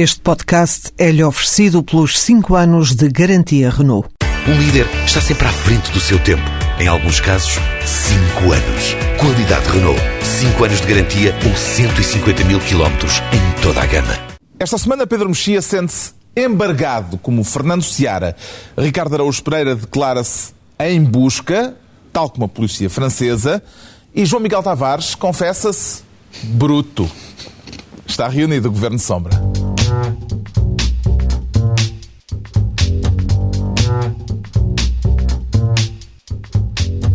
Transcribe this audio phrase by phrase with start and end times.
[0.00, 4.08] Este podcast é-lhe oferecido pelos 5 anos de garantia Renault.
[4.46, 6.44] Um líder está sempre à frente do seu tempo.
[6.78, 8.94] Em alguns casos, 5 anos.
[9.18, 10.00] Qualidade Renault.
[10.22, 14.16] 5 anos de garantia ou 150 mil quilómetros em toda a gama.
[14.60, 18.36] Esta semana, Pedro Mexia sente-se embargado como Fernando Seara.
[18.78, 21.74] Ricardo Araújo Pereira declara-se em busca,
[22.12, 23.60] tal como a polícia francesa.
[24.14, 26.04] E João Miguel Tavares confessa-se
[26.44, 27.10] bruto.
[28.06, 29.36] Está reunido o Governo Sombra.
[29.98, 30.37] Mm-hmm.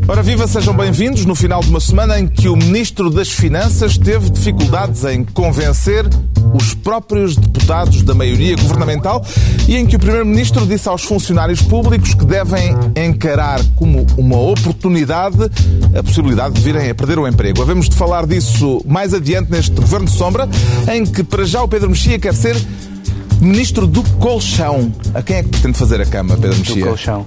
[0.05, 3.97] Ora viva, sejam bem-vindos no final de uma semana em que o Ministro das Finanças
[3.97, 6.05] teve dificuldades em convencer
[6.53, 9.25] os próprios deputados da maioria governamental
[9.65, 15.37] e em que o Primeiro-Ministro disse aos funcionários públicos que devem encarar como uma oportunidade
[15.97, 17.61] a possibilidade de virem a perder o emprego.
[17.61, 20.49] Havemos de falar disso mais adiante neste Governo de Sombra,
[20.93, 22.57] em que para já o Pedro Mexia quer ser
[23.41, 24.91] Ministro do Colchão.
[25.13, 26.75] A quem é que pretende fazer a cama, Pedro Mexia?
[26.83, 27.25] Do colchão.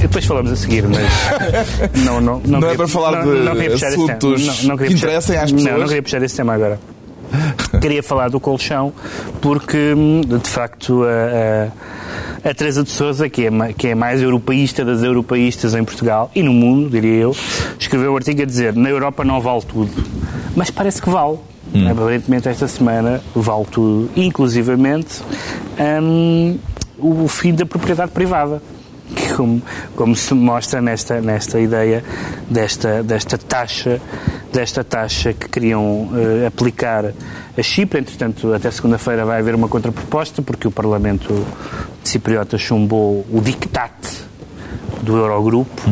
[0.00, 1.02] Depois falamos a seguir, mas
[2.04, 4.84] não, não, não, Não é queria- para falar não, de não assuntos Não, não que
[4.84, 5.78] puxar- interessem às Não, pessoas?
[5.80, 6.80] não queria puxar esse tema agora.
[7.80, 8.92] Queria falar do colchão
[9.40, 9.94] porque,
[10.26, 14.84] de facto, a, a, a Teresa de Sousa, que é, que é a mais europeísta
[14.84, 17.34] das europeístas em Portugal e no mundo, diria eu,
[17.78, 19.90] escreveu um artigo a dizer na Europa não vale tudo.
[20.54, 21.38] Mas parece que vale.
[21.74, 21.90] Hum.
[21.90, 25.22] Aparentemente esta semana vale tudo, inclusivamente
[26.02, 26.58] hum,
[26.98, 28.60] o fim da propriedade privada
[29.14, 29.62] que como,
[29.96, 32.04] como se mostra nesta, nesta ideia
[32.48, 34.00] desta, desta taxa
[34.52, 38.00] desta taxa que queriam eh, aplicar a Chipre.
[38.00, 41.44] Entretanto, até segunda-feira vai haver uma contraproposta, porque o Parlamento
[42.04, 44.21] cipriota chumbou o dictate
[45.02, 45.82] do Eurogrupo.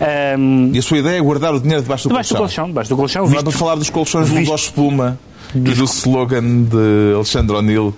[0.00, 2.46] Ahm, E a sua ideia é guardar o dinheiro debaixo do debaixo do colchão?
[2.64, 5.18] colchão, debaixo do colchão, Não é visto para falar dos colchões visto- luz espuma
[5.54, 7.94] e do slogan de Alexandre O'Neill.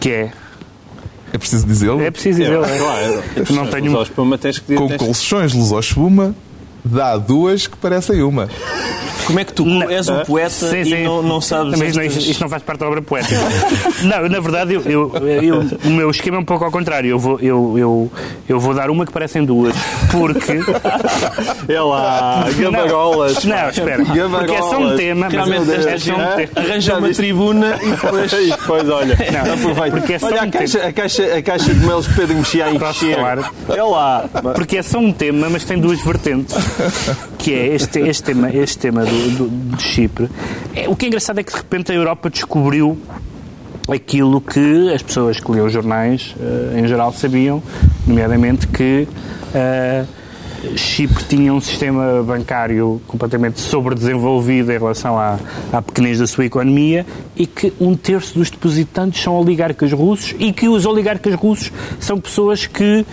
[0.00, 0.30] que é.
[1.32, 2.00] É preciso dizê-lo?
[2.00, 2.56] É preciso dizer.
[2.58, 3.22] Claro.
[3.54, 6.34] Não tenho- Só espuma tens que Com tens- colchões luz espuma,
[6.84, 8.48] dá duas que parecem uma.
[9.26, 9.90] Como é que tu Não.
[9.90, 11.04] és um poeta Sim, e sim.
[11.04, 13.36] não, não sabes Mas isto, estas- isto não faz parte da obra poética.
[14.02, 15.12] não, na verdade, eu, eu-
[15.42, 17.10] eu- o meu esquema é um pouco ao contrário.
[17.10, 18.12] Eu vou, eu, eu,
[18.48, 19.74] eu vou dar uma que parecem duas.
[20.10, 20.52] Porque.
[21.68, 23.44] É lá, gabarolas.
[23.44, 24.02] Não, espera.
[24.04, 25.28] Porque é só um tema.
[25.28, 26.48] Realmente é, só um gente tema.
[26.56, 28.32] arranja uma tribuna e depois...
[28.32, 29.96] e depois olha, Não, aproveita.
[29.98, 32.36] porque é só olha um a caixa, a, caixa, a caixa de melos de Pedro
[32.36, 33.18] Mexia a encher.
[33.68, 34.24] É lá.
[34.54, 36.54] Porque é só um tema, mas tem duas vertentes.
[37.38, 40.28] Que é este, este tema, este tema do, do- de Chipre.
[40.74, 42.98] É, o que é engraçado é que de repente a Europa descobriu
[43.90, 47.62] aquilo que as pessoas que liam os jornais eh, em geral sabiam,
[48.06, 49.08] nomeadamente que
[49.54, 50.04] eh,
[50.76, 55.38] Chipre tinha um sistema bancário completamente sobredesenvolvido em relação à,
[55.72, 60.52] à pequenez da sua economia e que um terço dos depositantes são oligarcas russos e
[60.52, 63.04] que os oligarcas russos são pessoas que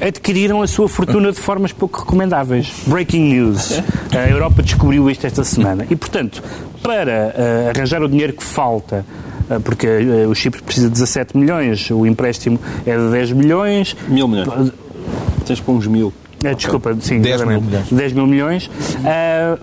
[0.00, 2.72] adquiriram a sua fortuna de formas pouco recomendáveis.
[2.86, 3.80] Breaking news.
[4.12, 5.86] A Europa descobriu isto esta semana.
[5.90, 6.42] E, portanto,
[6.82, 9.04] para eh, arranjar o dinheiro que falta
[9.50, 13.96] eh, porque eh, o Chipre precisa de 17 milhões, o empréstimo é de 10 milhões.
[14.08, 14.72] Mil milhões.
[15.46, 16.12] Tens para uns mil.
[16.44, 17.86] Eh, Desculpa, sim, 10 mil milhões.
[17.90, 18.70] 10 mil milhões.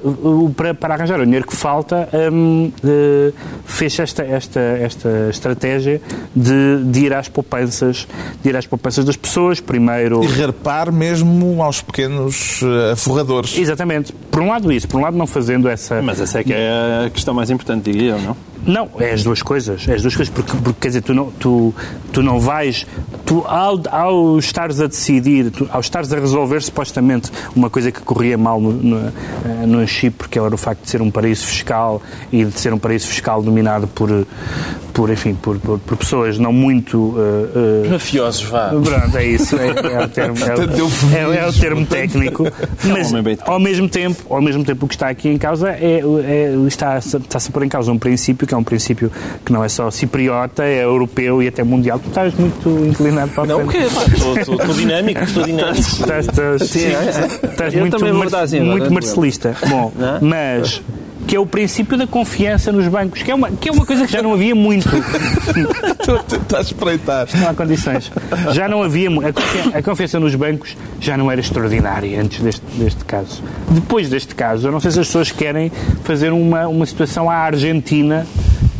[0.03, 3.31] O- para, para arranjar o dinheiro que falta, hum, eh,
[3.65, 6.01] fez esta, esta, esta estratégia
[6.35, 8.07] de, de ir às poupanças,
[8.43, 10.23] de ir às poupanças das pessoas, primeiro.
[10.23, 13.57] E repar mesmo aos pequenos eh, aforradores.
[13.57, 14.13] Exatamente.
[14.13, 16.01] Por um lado isso, por um lado não fazendo essa...
[16.01, 18.37] Mas essa é que é a questão mais importante, diria eu, não?
[18.65, 19.87] Não, é as duas coisas.
[19.87, 21.73] É as duas coisas, porque, porque quer dizer, tu não, tu,
[22.11, 22.85] tu não vais.
[23.25, 28.01] Tu, ao, ao estares a decidir, tu, ao estares a resolver supostamente uma coisa que
[28.01, 31.45] corria mal no, no, eh, no Chipre, que era o facto de ser um paraíso
[31.45, 32.01] fiscal
[32.31, 34.27] e de ser um paraíso fiscal dominado por,
[34.93, 37.15] por enfim, por, por, por pessoas não muito.
[37.17, 38.69] eh, eh, Mafiosos, vá.
[38.69, 39.55] Pronto, é isso.
[39.57, 42.43] É, é o termo, é, é, é o termo técnico.
[42.83, 45.69] Mas, homem bem ao mesmo tempo, ao mesmo tempo, o que está aqui em causa
[45.71, 49.09] é, é está, está-se a pôr em causa um princípio que é um princípio
[49.45, 51.99] que não é só cipriota, é europeu e até mundial.
[51.99, 53.87] Tu estás muito inclinado para a Não, o frente.
[53.87, 53.95] quê?
[53.95, 55.79] Pá, Estou dinâmico, estou dinâmico.
[55.79, 58.89] Estás, estás, Sim, é, estás muito, mar- assim muito é?
[58.89, 59.55] marcelista.
[59.69, 60.19] Bom, Não é?
[60.21, 60.81] mas
[61.31, 64.05] que é o princípio da confiança nos bancos, que é uma, que é uma coisa
[64.05, 64.85] que já não havia muito.
[65.97, 67.25] Estou a tentar espreitar.
[67.33, 68.11] Não há condições.
[68.51, 69.07] Já não havia.
[69.09, 73.41] A confiança, a confiança nos bancos já não era extraordinária antes deste, deste caso.
[73.69, 75.71] Depois deste caso, eu não sei se as pessoas querem
[76.03, 78.27] fazer uma, uma situação à Argentina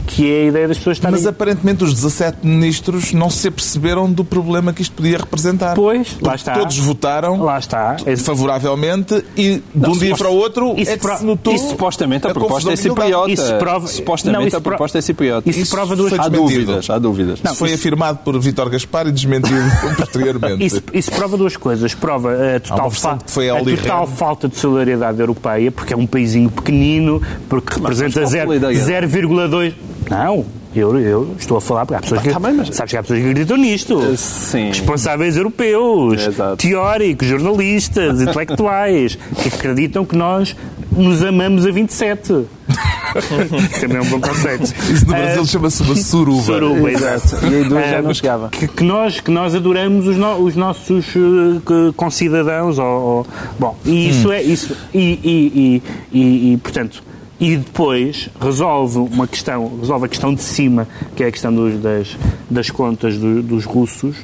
[0.08, 1.16] que é a ideia das pessoas estarem...
[1.18, 5.74] Mas aparentemente os 17 ministros não se aperceberam do problema que isto podia representar.
[5.76, 6.54] Pois, lá está.
[6.54, 7.96] Todos votaram Lá está.
[8.06, 11.54] Esse- favoravelmente e de um dia para o outro isso é que pro- se notou
[11.54, 13.32] E supostamente a, a proposta é cipriota.
[13.32, 15.50] Isso prova- Supostamente Não, isso a pro- proposta é cipriota.
[15.50, 17.40] isso Isso prova duas foi Há dúvidas, há dúvidas.
[17.44, 19.60] Isso foi afirmado por Vítor Gaspar e desmentido
[19.98, 20.66] posteriormente.
[20.66, 21.94] Isso, isso prova duas coisas.
[21.94, 25.94] Prova a Há total, fa- que foi a a total falta de solidariedade europeia, porque
[25.94, 28.92] é um paísinho pequenino, porque representa qual zero- solidariedade?
[29.16, 29.74] 0,2.
[30.12, 32.30] Não, eu, eu estou a falar, porque há pessoas que.
[32.30, 34.18] tá bem, mas- Sabes que há pessoas que acreditam nisto.
[34.18, 34.68] Sim.
[34.68, 36.58] Responsáveis europeus, Exato.
[36.58, 40.56] teóricos, jornalistas, intelectuais, que acreditam que nós
[40.92, 42.46] nos amamos a 27.
[43.82, 44.64] Também é um bom conceito.
[44.64, 46.42] Isso no Brasil Ah, chama-se uma suruba.
[46.44, 47.46] Suruba, exato.
[47.46, 48.50] E aí duas já Ah, não chegava.
[48.50, 52.78] Que, que nós, que nós adoramos os, no- os nossos eh, que- concidadãos.
[52.80, 53.28] Ou, ou-
[53.60, 54.42] bom, e isso é.
[54.42, 55.82] Isso, e, e,
[56.14, 57.04] e, e, e, portanto.
[57.42, 61.82] E depois resolve uma questão, resolve a questão de cima, que é a questão dos-
[61.82, 62.16] das,
[62.50, 64.16] das contas do- dos russos,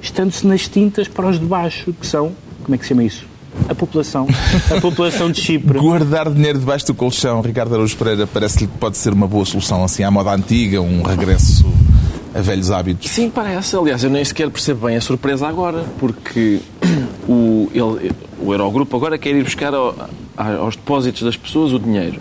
[0.00, 2.30] estando-se nas tintas para os de baixo, que são,
[2.62, 3.26] como é que se chama isso?
[3.68, 4.28] A população.
[4.74, 5.80] A população de Chipre.
[5.82, 9.82] Guardar dinheiro debaixo do colchão, Ricardo Araújo Pereira, parece-lhe que pode ser uma boa solução,
[9.82, 11.66] assim, à moda antiga, um regresso
[12.32, 13.10] a velhos hábitos.
[13.10, 13.74] Sim, parece.
[13.74, 16.60] Aliás, eu nem sequer percebo bem a surpresa agora, porque
[17.28, 19.96] o, ele- o Eurogrupo agora quer ir buscar ao-
[20.36, 22.20] aos depósitos das pessoas o dinheiro.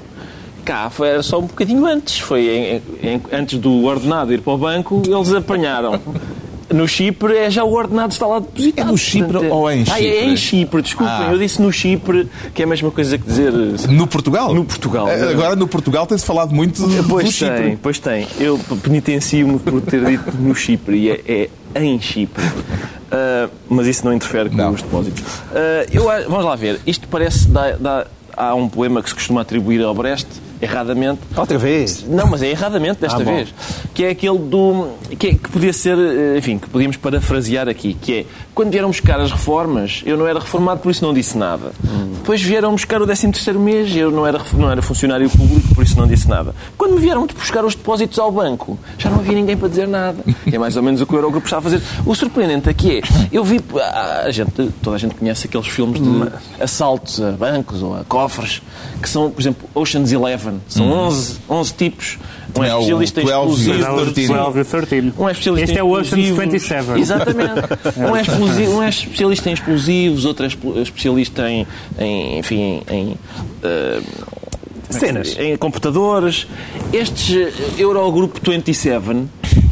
[0.70, 2.20] Cá foi era só um bocadinho antes.
[2.20, 2.82] Foi em-
[3.16, 6.00] em- antes do ordenado ir para o banco, eles apanharam.
[6.72, 8.88] No Chipre é já o ordenado está lá depositado.
[8.88, 10.26] É no Chipre Portanto, ou é em Ah, é Chipre?
[10.30, 11.16] em Chipre, desculpem.
[11.16, 11.30] Ah.
[11.32, 13.52] Eu disse no Chipre, que é a mesma coisa que dizer.
[13.90, 14.54] No Portugal?
[14.54, 15.10] No Portugal.
[15.10, 17.58] Eh, Agora no Portugal tem-se falado muito do Pois Chipre.
[17.64, 18.28] tem, pois tem.
[18.40, 22.44] Eu penitencio-me por ter dito no Chipre e é, é em Chipre.
[23.12, 24.70] Ah, mas isso não interfere com Não.
[24.72, 25.24] os depósitos.
[25.52, 26.80] Ah, eu, vamos lá ver.
[26.86, 27.48] Isto parece.
[27.48, 28.06] Dá, dá-
[28.38, 30.28] há um poema que se costuma atribuir ao Brecht,
[30.62, 31.20] erradamente.
[31.36, 32.04] Outra vez.
[32.08, 33.54] Não, mas é erradamente desta Ah, vez.
[33.94, 34.90] Que é aquele do.
[35.18, 35.98] Que, é- que podia ser.
[35.98, 37.94] eh, Enfim, que podíamos parafrasear aqui.
[37.94, 38.26] Que é.
[38.60, 41.72] Quando vieram buscar as reformas, eu não era reformado, por isso não disse nada.
[42.18, 45.98] Depois vieram buscar o 13 mês, eu não era, não era funcionário público, por isso
[45.98, 46.54] não disse nada.
[46.78, 50.18] Quando me vieram buscar os depósitos ao banco, já não havia ninguém para dizer nada.
[50.52, 51.82] É mais ou menos o que o Eurogrupo está a fazer.
[52.06, 53.02] O surpreendente aqui é.
[53.32, 53.62] Eu vi.
[53.82, 54.52] A a gente,
[54.82, 58.62] toda a gente conhece aqueles filmes de assaltos a bancos ou a cofres,
[59.02, 60.60] que são, por exemplo, Ocean's Eleven.
[60.68, 62.18] São 11, 11 tipos.
[62.58, 64.14] Um é É o especialista em 12 e explosivos.
[64.14, 64.34] 13.
[64.34, 65.14] 12 e 13.
[65.18, 66.40] Um é especialista Este em é o Ocean's explosivos.
[66.40, 67.00] 27.
[67.00, 67.50] Exatamente.
[68.00, 71.68] Um é, explosi- um é especialista em explosivos, outro é especialista em,
[72.00, 73.16] em enfim, em,
[73.64, 74.02] eh,
[74.90, 75.36] Cenas.
[75.40, 76.48] em computadores.
[76.92, 79.26] Estes eh, Eurogrupo 27 eh,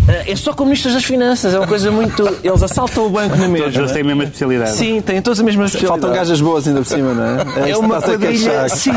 [0.07, 1.53] é só com ministros das finanças.
[1.53, 2.25] É uma coisa muito.
[2.43, 3.93] Eles assaltam o banco na Todos eles mesma.
[3.93, 4.71] têm a mesma especialidade.
[4.71, 6.01] Sim, têm todas a mesma especialidade.
[6.01, 7.67] Faltam gajas boas ainda por cima, não é?
[7.67, 8.91] É isto uma quadrilha, sim,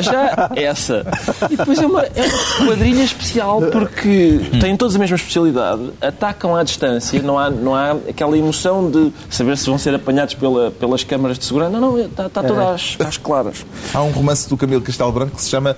[0.00, 1.06] já essa.
[1.50, 2.26] E depois é uma, é
[2.60, 7.74] uma quadrilha especial porque têm todos a mesma especialidade, atacam à distância, não há, não
[7.74, 11.70] há aquela emoção de saber se vão ser apanhados pela, pelas câmaras de segurança.
[11.72, 13.64] Não, não, está, está tudo às, às claras.
[13.94, 15.76] Há um romance do Camilo Castelo Branco que se chama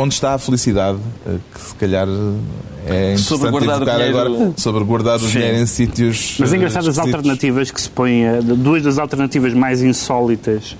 [0.00, 0.98] Onde está a felicidade?
[1.26, 2.12] eh, Que se calhar eh,
[2.86, 5.26] é interessante Sobre guardar evocar dinheiro- agora sobre guardar o Sim.
[5.38, 6.36] dinheiro em sítios.
[6.38, 10.76] Mas eh, é engraçado as alternativas que se põem, eh, duas das alternativas mais insólitas,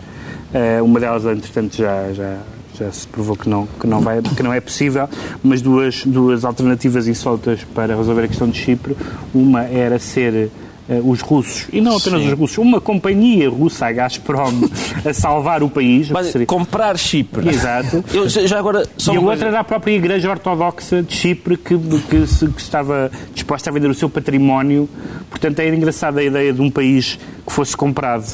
[0.55, 2.37] eh, uma delas, entretanto, já, já,
[2.79, 5.09] já se provou que não, que, não vai, que não é possível,
[5.43, 8.97] mas duas, duas alternativas insólitas para resolver a questão de Chipre.
[9.35, 10.49] Uma era ser eh,
[11.05, 14.69] os russos, e não apenas os russos, uma companhia russa, a Gazprom,
[15.05, 16.11] a salvar o país.
[16.11, 17.49] Mas, Seria- comprar Chipre.
[17.49, 18.02] Exato.
[18.12, 18.82] Eu, já agora,
[19.12, 21.76] E a outra era a própria Igreja Ortodoxa de Chipre que,
[22.08, 24.88] que, se- que estava disposta a vender o seu património.
[25.29, 28.24] Portanto, era engraçada a ideia de um país que fosse comprado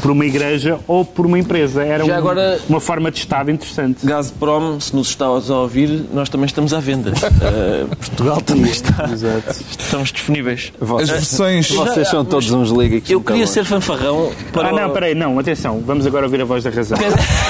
[0.00, 1.82] por uma igreja ou por uma empresa.
[1.84, 4.04] Era um- agora- uma forma de Estado interessante.
[4.06, 7.12] Gazprom, se nos estás a ouvir, nós também estamos à venda.
[7.40, 9.08] Eh, Portugal também está.
[9.78, 10.72] Estamos disponíveis.
[11.00, 11.70] As versões.
[11.70, 13.08] Vocês são todos uns lígicos.
[13.10, 14.68] Eu queria ser fanfarrão para.
[14.68, 16.98] Ah, não, peraí, não, atenção, vamos agora ouvir a voz da razão.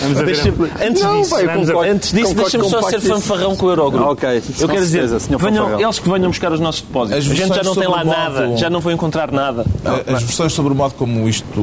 [0.00, 3.56] Vamos ouvir a- Antes Não, disso, vai, vamos- concordo- antes disso deixa-me só ser fanfarrão
[3.56, 4.04] com o Eurogrupo.
[4.06, 4.42] Ah, ok.
[4.60, 5.80] Eu quero dizer, venham, fanfarrão.
[5.80, 7.26] eles que venham buscar os nossos depósitos.
[7.26, 9.64] As A gente já não tem lá nada, já não vou encontrar nada.
[9.84, 11.60] Eh, As versões sobre o modo como isto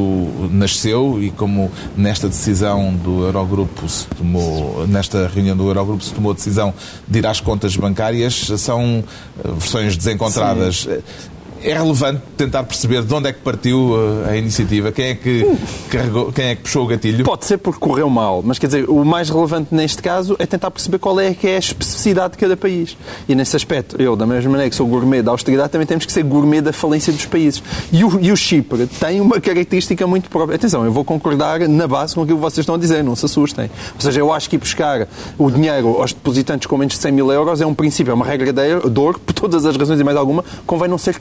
[0.51, 6.31] nasceu e como nesta decisão do Eurogrupo se tomou, nesta reunião do Eurogrupo se tomou
[6.31, 6.73] a decisão
[7.07, 9.03] de ir às contas bancárias, são
[9.43, 10.87] eh, versões desencontradas.
[10.89, 11.01] Eh,
[11.63, 15.45] É relevante tentar perceber de onde é que partiu eh, a iniciativa, quem é que
[15.89, 17.25] carregou, quem é que puxou o gatilho.
[17.25, 20.71] Pode ser porque correu mal, mas quer dizer, o mais relevante neste caso é tentar
[20.71, 22.97] perceber qual é que é a especificidade de cada país.
[23.27, 26.11] E nesse aspecto, eu, da mesma maneira que sou gourmet da austeridade, também temos que
[26.11, 27.61] ser gourmet da falência dos países.
[27.91, 30.55] E o, e o Chipre tem uma característica muito própria.
[30.55, 33.25] Atenção, eu vou concordar na base com aquilo que vocês estão a dizer, não se
[33.25, 33.69] assustem.
[33.95, 37.11] Ou seja, eu acho que ir buscar o dinheiro aos depositantes com menos de 100
[37.11, 40.03] mil euros é um princípio, é uma regra de ouro, por todas as razões e
[40.03, 41.13] mais alguma, convém não ser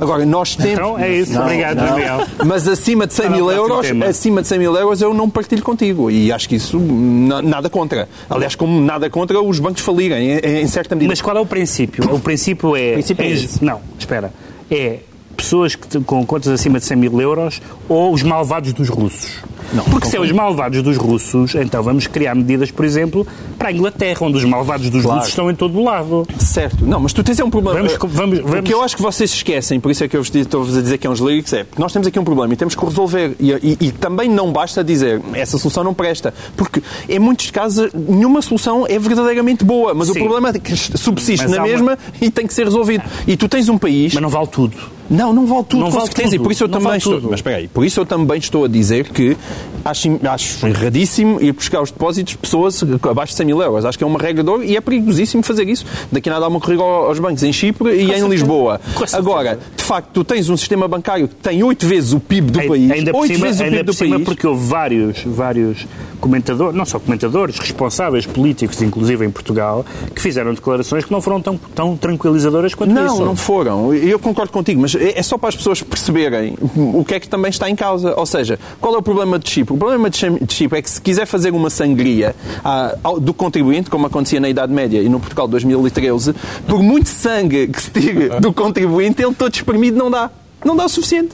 [0.00, 0.72] Agora, nós temos...
[0.72, 1.38] Então é isso.
[1.40, 2.20] Obrigado, Miguel.
[2.44, 4.06] Mas acima de 100 Para o mil euros, tema.
[4.06, 6.10] acima de 100 mil euros eu não partilho contigo.
[6.10, 8.08] E acho que isso, na- nada contra.
[8.28, 11.10] Aliás, como nada contra os bancos falirem, em, em certa medida.
[11.12, 12.04] Mas qual é o princípio?
[12.14, 12.92] O princípio é.
[12.94, 14.32] princípio é é- não, espera.
[14.70, 14.98] É
[15.36, 19.42] pessoas que, com contas acima de 100 mil euros ou os malvados dos russos?
[19.72, 23.26] Não, Porque se é os malvados dos russos, então vamos criar medidas, por exemplo,
[23.58, 25.16] para a Inglaterra, onde os malvados dos Claro.
[25.18, 26.26] russos estão em todo o lado.
[26.38, 26.84] Certo.
[26.86, 27.76] Não, mas tu tens é um problema.
[27.80, 30.22] Vamos- vamos- O vamos- que eu acho que vocês esquecem, por isso é que eu
[30.22, 32.56] vos estou-vos a dizer que é uns líricos, é nós temos aqui um problema e
[32.56, 33.34] temos que o resolver.
[33.40, 36.32] E, e- e também não basta dizer essa solução não presta.
[36.56, 40.20] Porque em muitos casos nenhuma solução é verdadeiramente boa, mas o Sim.
[40.20, 43.02] problema é que subsiste Mas na há uma- mesma e tem que ser resolvido.
[43.26, 44.14] E tu tens um país.
[44.14, 44.76] Mas não vale tudo.
[45.08, 46.30] Não, não vale tudo, Não com vale certeza.
[46.30, 46.34] tudo.
[46.34, 47.30] E por isso eu Não também vale estou.
[47.30, 49.36] Mas espera aí, por isso eu também estou a dizer que
[49.84, 53.84] acho, acho erradíssimo ir buscar os depósitos de pessoas abaixo de 100 mil euros.
[53.84, 55.84] Acho que é uma regra de ouro e é perigosíssimo fazer isso.
[56.10, 58.26] Daqui a nada há uma corrida ao- aos bancos em Chipre e em.
[58.26, 58.80] Lisboa.
[59.12, 62.58] Agora, de facto, tu tens um sistema bancário que tem oito vezes o PIB do
[62.66, 62.90] país.
[62.90, 64.24] ainda por cima, vezes o PIB do cima país.
[64.24, 65.86] porque houve vários, vários
[66.20, 69.84] comentadores, não só comentadores, responsáveis políticos, inclusive em Portugal,
[70.14, 73.24] que fizeram declarações que não foram tão, tão tranquilizadoras quanto Não, isso.
[73.24, 73.94] não foram.
[73.94, 77.28] Eu concordo contigo, mas é é só para as pessoas perceberem o que é que
[77.28, 78.12] também está em causa.
[78.16, 79.74] Ou seja, qual é o problema de Chipre?
[79.74, 82.34] O problema de Chipre é que se quiser fazer uma sangria
[82.64, 86.34] ah, do contribuinte, como acontecia na Idade Média e no Portugal de 2013,
[86.66, 90.30] por muito sangue que se tire do contribuinte, ele todo espremido não dá.
[90.66, 91.30] Não dá o suficiente.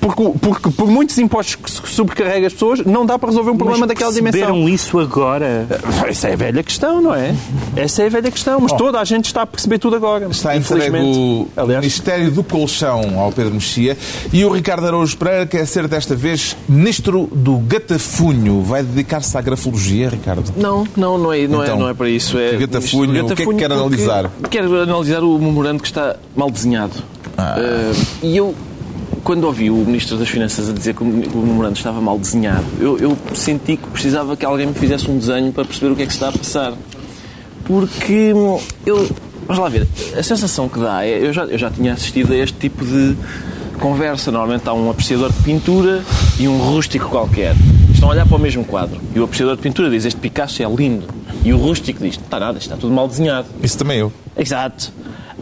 [0.00, 3.52] Porque, o- porque por muitos impostos que se sobrecarrega as pessoas, não dá para resolver
[3.52, 4.68] um problema Mas daquela dimensão.
[4.68, 5.66] isso agora?
[6.06, 7.34] Essa é a velha questão, não é?
[7.76, 8.60] Essa é a velha questão.
[8.60, 10.26] Mas toda a gente está a perceber tudo agora.
[10.30, 13.96] Está entregue o Aliás, Ministério do Colchão ao Pedro Mexia
[14.32, 18.62] e o Ricardo Araújo Pereira quer ser desta vez Ministro do Gatafunho.
[18.62, 20.52] Vai dedicar-se à grafologia, Ricardo?
[20.56, 22.36] Não, não, não é, não Então, é, não é para isso.
[22.38, 24.30] É Gatafunho, o que é que quer porque analisar?
[24.50, 26.92] Quero analisar o memorando que está mal desenhado.
[27.36, 27.56] Ah.
[27.58, 28.54] Eh, e eu,
[29.22, 32.98] quando ouvi o Ministro das Finanças a dizer que o memorando estava mal desenhado, eu,
[32.98, 36.06] eu senti que precisava que alguém me fizesse um desenho para perceber o que é
[36.06, 36.74] que se está a passar.
[37.64, 38.32] Porque
[38.84, 39.08] eu.
[39.46, 41.26] Vamos lá ver, a sensação que dá é.
[41.26, 43.14] Eu já, eu já tinha assistido a este tipo de
[43.78, 44.30] conversa.
[44.30, 46.02] Normalmente há um apreciador de pintura
[46.38, 47.54] e um rústico qualquer.
[47.92, 49.00] Estão a olhar para o mesmo quadro.
[49.14, 51.06] E o apreciador de pintura diz: Este Picasso é lindo.
[51.44, 53.46] E o rústico diz: Não está nada, está tudo mal desenhado.
[53.62, 54.12] Isso também eu.
[54.36, 54.92] Exato.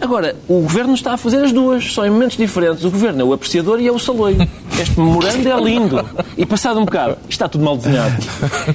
[0.03, 2.85] Agora, o governo está a fazer as duas, só em momentos diferentes.
[2.85, 4.37] O governo é o apreciador e é o saloio.
[4.81, 6.05] Este memorando é lindo.
[6.37, 8.17] E passado um bocado, está tudo mal desenhado.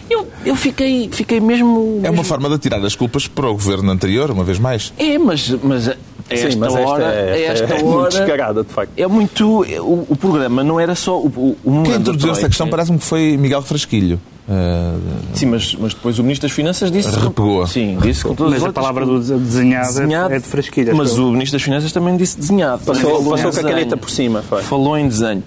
[0.09, 1.99] Eu, eu fiquei, fiquei mesmo.
[2.01, 4.93] É uma forma de tirar as culpas para o governo anterior, uma vez mais.
[4.97, 5.89] É, mas, mas
[6.29, 7.03] a esta Sim, mas esta hora.
[7.05, 8.09] é- a esta é muito hora.
[8.09, 8.91] descarada, de facto.
[8.97, 9.61] É muito.
[9.81, 11.17] O, o programa não era só.
[11.19, 14.19] O, o, Quem introduziu esta questão parece-me que foi Miguel Frasquilho.
[14.49, 14.95] Ah,
[15.33, 17.09] Sim, mas, mas depois o Ministro das Finanças disse.
[17.19, 17.67] Repegou.
[17.67, 20.33] Sim, disse com todas Mas as a palavra do desenhado, desenhado.
[20.33, 20.95] é de frasquilha.
[20.95, 22.81] Mas o Ministro das Finanças também disse desenhado.
[22.85, 24.41] Passou, passou com a caneta por cima.
[24.47, 24.61] Foi.
[24.63, 25.43] Falou em desenho.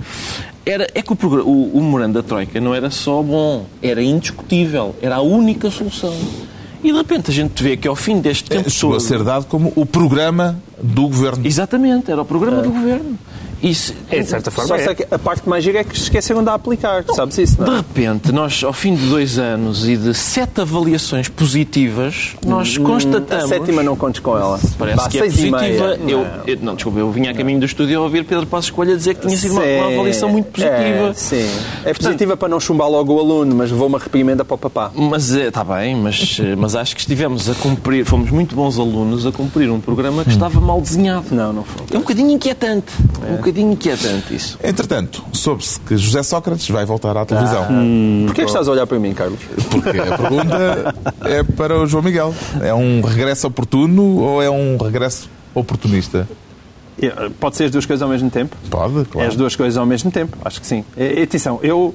[0.67, 4.95] Era, é que o, o, o memorando da Troika não era só bom, era indiscutível,
[5.01, 6.15] era a única solução.
[6.83, 9.23] E de repente a gente vê que ao fim deste tempo chegou a todo- ser
[9.23, 11.47] dado como o programa do governo.
[11.47, 13.19] Exatamente, era o programa do governo.
[13.75, 14.97] Se- É, de certa forma, é.
[15.11, 17.05] a parte mais gira é que esqueceram de a aplicar.
[17.15, 17.77] Sabes isso, De não é?
[17.79, 23.49] repente, nós, ao fim de dois anos e de sete avaliações positivas, nós A constatamos.
[23.49, 24.59] sétima não contes com ela.
[24.79, 25.59] Parece que é positiva.
[25.61, 25.73] meia.
[25.75, 26.27] Eu, Não.
[26.47, 29.15] eu- não, desculpa, eu vinha a caminho do estúdio a ouvir Pedro Passos Escolha dizer
[29.15, 30.75] que tinha sido uma, uma avaliação muito positiva.
[31.11, 31.49] É, sim.
[31.85, 34.91] É positiva para não chumbar logo o aluno, mas levou uma reprimenda para o papá.
[34.95, 39.27] Mas está bem, mas, eh, mas acho que estivemos a cumprir, fomos muito bons alunos
[39.27, 41.27] a cumprir um programa que estava mal desenhado.
[41.31, 41.85] Não, não foi.
[41.93, 42.93] É um bocadinho inquietante.
[43.29, 44.59] Um bocadinho inquietante isso.
[44.63, 47.65] Entretanto, soube-se que José Sócrates vai voltar à televisão.
[48.27, 49.41] Porquê é que estás a olhar para mim, Carlos?
[49.71, 52.35] Porque a pergunta é para o João Miguel.
[52.61, 56.29] É um regresso oportuno ou é um regresso oportunista?
[57.03, 58.55] Eh, Pode ser as duas coisas ao mesmo tempo?
[58.71, 59.29] Pode, É claro.
[59.29, 60.85] as duas coisas ao mesmo tempo, acho que sim.
[60.97, 61.95] E, atenção, eu.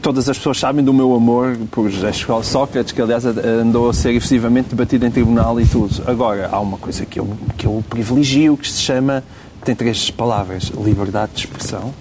[0.00, 2.12] Todas as pessoas sabem do meu amor por José
[2.42, 6.02] Sócrates, que aliás andou a ser efetivamente debatido em tribunal e tudo.
[6.06, 9.22] Agora, há uma coisa que eu, que eu privilegio que se chama.
[9.64, 11.92] Tem três palavras: liberdade de expressão,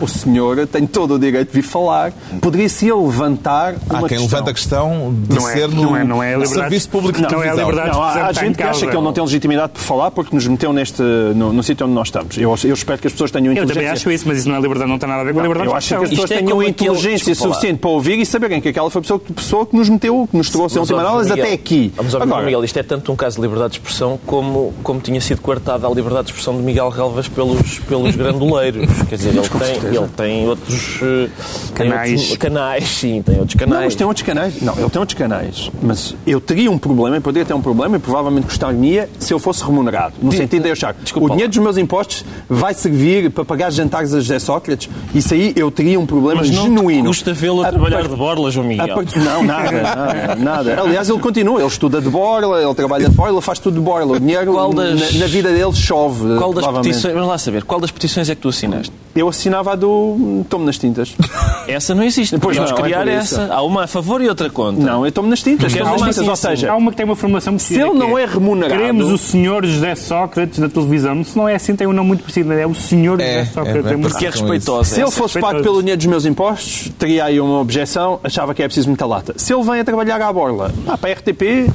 [0.00, 2.12] O senhor tem todo o direito de vir falar.
[2.40, 4.24] Poderia-se ele levantar uma Há quem questão.
[4.24, 7.14] levanta a questão de Não é- ser no não é- não é liberdade- Serviço Público
[7.18, 7.70] de não é a Televisão.
[7.70, 10.34] liberdade- Não, há, há gente que acha que ele não tem legitimidade para falar porque
[10.34, 12.36] nos meteu neste, no, no sítio onde nós estamos.
[12.36, 13.74] Eu, eu espero que as pessoas tenham Eu inteligência.
[13.74, 15.42] também acho isso, mas isso não é liberdade, não tem nada a ver com a
[15.42, 16.24] liberdade Eu acho que as expressão.
[16.26, 19.32] pessoas é tenham inteligência suficiente para ouvir e saberem que aquela foi a pessoa, que-
[19.32, 21.92] pessoa que nos meteu, que nos trouxe a última análise até aqui.
[21.96, 25.20] Vamos Agora, Miguel, isto é tanto um caso de liberdade de expressão como, como tinha
[25.20, 28.86] sido coartada a liberdade de expressão de Miguel Relvas pelos, pelos grandoleiros.
[29.10, 31.28] Quer dizer, ele tem, ele tem outros eh,
[31.74, 32.20] tem Canais.
[32.20, 33.84] outros canais, sim, tem outros Não, canais.
[33.86, 34.62] mas tem outros canais.
[34.62, 35.70] Não, ele tem outros canais.
[35.82, 39.40] Mas eu teria um problema, eu poderia ter um problema e provavelmente gostaria se eu
[39.40, 40.14] fosse remunerado.
[40.22, 43.72] No sentido de eu achar, Desculpa o dinheiro dos meus impostos vai servir para pagar
[43.72, 44.88] jantares a José Sócrates.
[45.12, 47.06] Isso aí eu teria um problema Mas não genuíno.
[47.08, 48.86] custa vê-lo a A trabalhar de borlas, João Miguel.
[48.94, 50.80] par- Não, nada, nada, nada.
[50.80, 54.12] Aliás, ele continua, ele estuda de borla, ele trabalha de borla, faz tudo de borla.
[54.16, 56.36] O dinheiro na, na vida dele chove.
[56.38, 56.64] Qual das.
[56.92, 58.92] Petições, vamos lá saber, qual das petições é que tu assinaste?
[59.14, 61.14] Eu assinava a do Tomo nas tintas.
[61.68, 62.38] Essa não existe.
[62.38, 63.34] Pois Podemos não, é criar isso.
[63.40, 63.52] essa.
[63.54, 64.82] Há uma a favor e outra contra.
[64.84, 65.72] Não, eu tomo nas tintas.
[65.72, 67.74] Queres Tomo nas uma tintas, ou assim, seja, Há uma que tem uma formação Se
[67.78, 71.22] ele não é remunerado- Queremos o senhor José Sócrates da televisão.
[71.22, 72.52] Se não é assim, tem um nome muito parecido.
[72.54, 73.86] É o senhor É, José Sócrates.
[73.86, 74.94] é, é muito- Porque é respeitosa.
[74.94, 75.52] Se ele fosse respeitoso.
[75.52, 79.06] pago pelo dinheiro dos meus impostos, teria aí uma objeção, achava que é preciso muita
[79.06, 79.34] lata.
[79.36, 81.70] Se ele vem a trabalhar à borla, ah, para a RTP,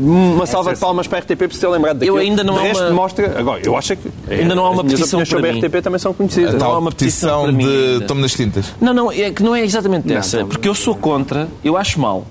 [0.00, 2.16] uma salva de palmas para a RTP por se ter lembrado daquilo.
[2.18, 3.38] Eu ainda não De resto, uma- mostra.
[3.38, 4.08] Agora, eu acho que.
[4.42, 5.60] Ainda não há uma petição sobre para a mim.
[5.60, 6.54] RTP também são conhecidas.
[6.54, 8.06] Não há uma petição petição mim de ainda.
[8.06, 8.72] Tomo nas Tintas.
[8.80, 10.44] Não, não, é que não é exatamente essa.
[10.44, 12.26] porque eu sou contra, eu acho mal.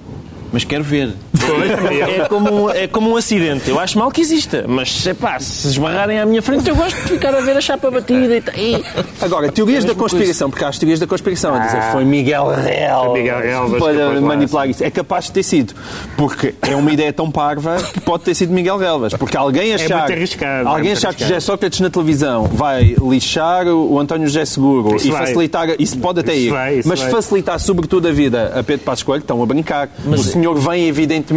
[0.54, 1.14] Mas quero ver.
[2.22, 3.70] É como, um- é como um acidente.
[3.70, 4.66] Eu acho mal que exista.
[4.68, 7.90] Mas epá, se esbarrarem à minha frente, eu gosto de ficar a ver a chapa
[7.92, 8.86] batida e, e
[9.22, 13.12] Agora, teorias da conspiração, porque há as teorias da conspiração a dizer foi Miguel Real
[13.12, 14.84] Foi Miguel que para manipular isso.
[14.84, 15.74] É capaz de ter sido.
[16.18, 19.14] Porque é uma ideia tão parva que pode ter sido Miguel Relvas.
[19.14, 21.22] Porque alguém achar, muito arriscado, é alguém muito achar que.
[21.24, 25.26] José Sócrates na televisão vai lixar o António José Seguro Isso e vai.
[25.28, 27.12] facilitar, isso pode até Isso ir, vai, mas vai.
[27.12, 29.90] facilitar sobretudo a vida a Pedro Passos Coelho, estão a brincar.
[30.06, 31.32] o senhor vem evidentemente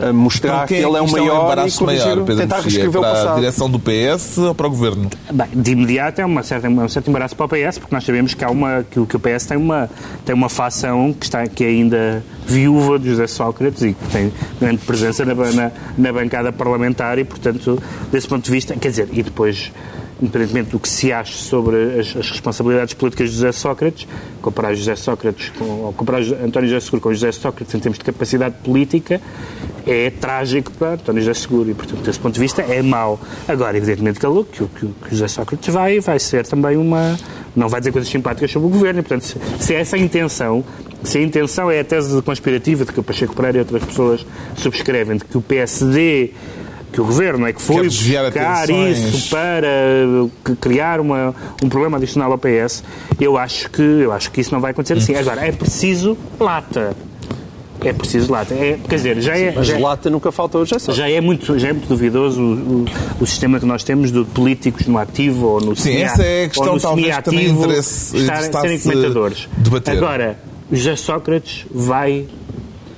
[0.00, 2.24] a mostrar Para que é ele é o é um maior e embaraço corrigir, maior,
[2.24, 2.70] Pedro tentar Mexia?
[2.82, 3.34] reescrever o Para a passado.
[3.40, 5.10] direção do PS ou para o Governo?
[5.32, 8.34] Bem, de imediato é uma certa, um certo embaraço para o PS, porque nós sabemos
[8.34, 9.88] que, há uma, que, o- que o PS tem uma,
[10.24, 14.32] tem uma facção que, está, que é ainda viúva de José Sócrates e que tem
[14.60, 19.08] grande presença na, na, na bancada parlamentar e, portanto, desse ponto de vista, quer dizer,
[19.12, 19.70] e depois,
[20.22, 24.06] independentemente do que se ache sobre as, as responsabilidades políticas de José Sócrates,
[24.40, 28.54] comparar José Sócrates com, comparar António José Seguro com José Sócrates em termos de capacidade
[28.62, 29.20] política
[29.84, 33.18] é trágico para António José Seguro e, portanto, desse ponto de vista é mau.
[33.48, 37.18] Agora, evidentemente que, que, que que José Sócrates vai, vai ser também uma...
[37.56, 39.98] não vai dizer coisas simpáticas sobre o governo e, portanto, se, se é essa a
[39.98, 40.64] intenção,
[41.02, 44.24] se a intenção é a tese conspirativa de que o Pacheco Pereira e outras pessoas
[44.56, 46.32] subscrevem, de que o PSD
[46.92, 48.98] que o governo é que foi buscar atenções.
[48.98, 49.66] isso para
[50.44, 52.84] que- criar uma, um problema adicional ao PS,
[53.20, 55.14] eu acho que eu acho que isso não vai acontecer assim.
[55.14, 56.94] Agora, é preciso lata.
[57.84, 58.54] É preciso lata.
[58.54, 60.96] É, quer dizer, já é, Mas já, lata nunca faltou José Sócrates.
[60.98, 62.44] já é muito, já é muito duvidoso o,
[62.82, 62.84] o-
[63.22, 66.48] o sistema que nós temos de políticos no ativo ou no Sim, essa é a
[66.48, 69.48] questão, talvez, que também interesse- estar- serem comentadores.
[69.56, 69.96] debater.
[69.96, 70.38] Agora,
[70.70, 72.26] José Sócrates vai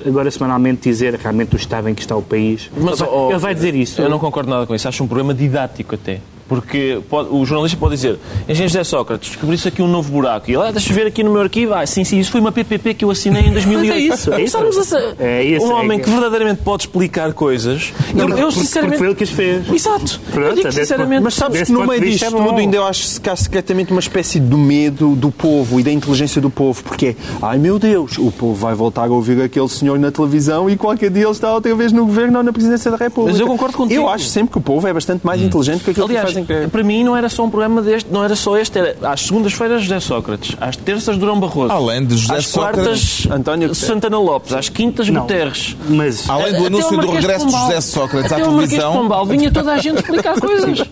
[0.07, 2.71] agora semanalmente dizer realmente o estado em que está o país.
[2.77, 4.01] Mas, ele, vai, oh, ele vai dizer isso.
[4.01, 4.87] Eu não concordo nada com isso.
[4.87, 6.21] Acho um problema didático até.
[6.49, 10.51] Porque pode- o jornalista pode dizer Engenheiro José Sócrates, descobri-se aqui um novo buraco.
[10.51, 11.73] E ele, ah, deixa ver aqui no meu arquivo.
[11.75, 13.89] Ah, sim, sim, isso foi uma PPP que eu assinei em 2008.
[13.89, 14.57] Mas é isso, é isso.
[14.59, 17.93] Estamos a É isso, um é homem que- que verdadeiramente pode explicar coisas.
[18.15, 18.99] Não, eu, porque- sinceramente...
[18.99, 19.69] foi ele que as fez.
[19.73, 20.21] Exato.
[20.33, 21.23] Pronto, eu digo desse sinceramente...
[21.23, 23.91] Mas sabes que no meio vista disto é tudo ainda eu acho que há secretamente
[23.91, 27.79] uma espécie de medo do povo e da inteligência do povo, porque é, ai meu
[27.79, 31.31] Deus, o povo vai voltar a ouvir aquele senhor na televisão e qualquer dia ele
[31.31, 33.33] está outra vez no governo ou na presidência da República.
[33.33, 34.01] Mas eu concordo contigo.
[34.03, 36.45] Eu acho sempre que o povo é bastante mais inteligente que aquilo Aliás, que fazem
[36.45, 36.69] crer.
[36.69, 39.83] para mim não era só um problema deste, não era só este, era às segundas-feiras
[39.83, 43.75] José Sócrates, às terças Durão Barroso, Além de José às Sócrates, quartas António.
[43.75, 45.23] Santana Lopes, às quintas Não.
[45.23, 45.77] Guterres.
[45.89, 47.67] Mas Além do anúncio do regresso de Pombal.
[47.67, 48.93] José Sócrates à televisão.
[48.93, 50.83] Pombal vinha toda a gente explicar coisas.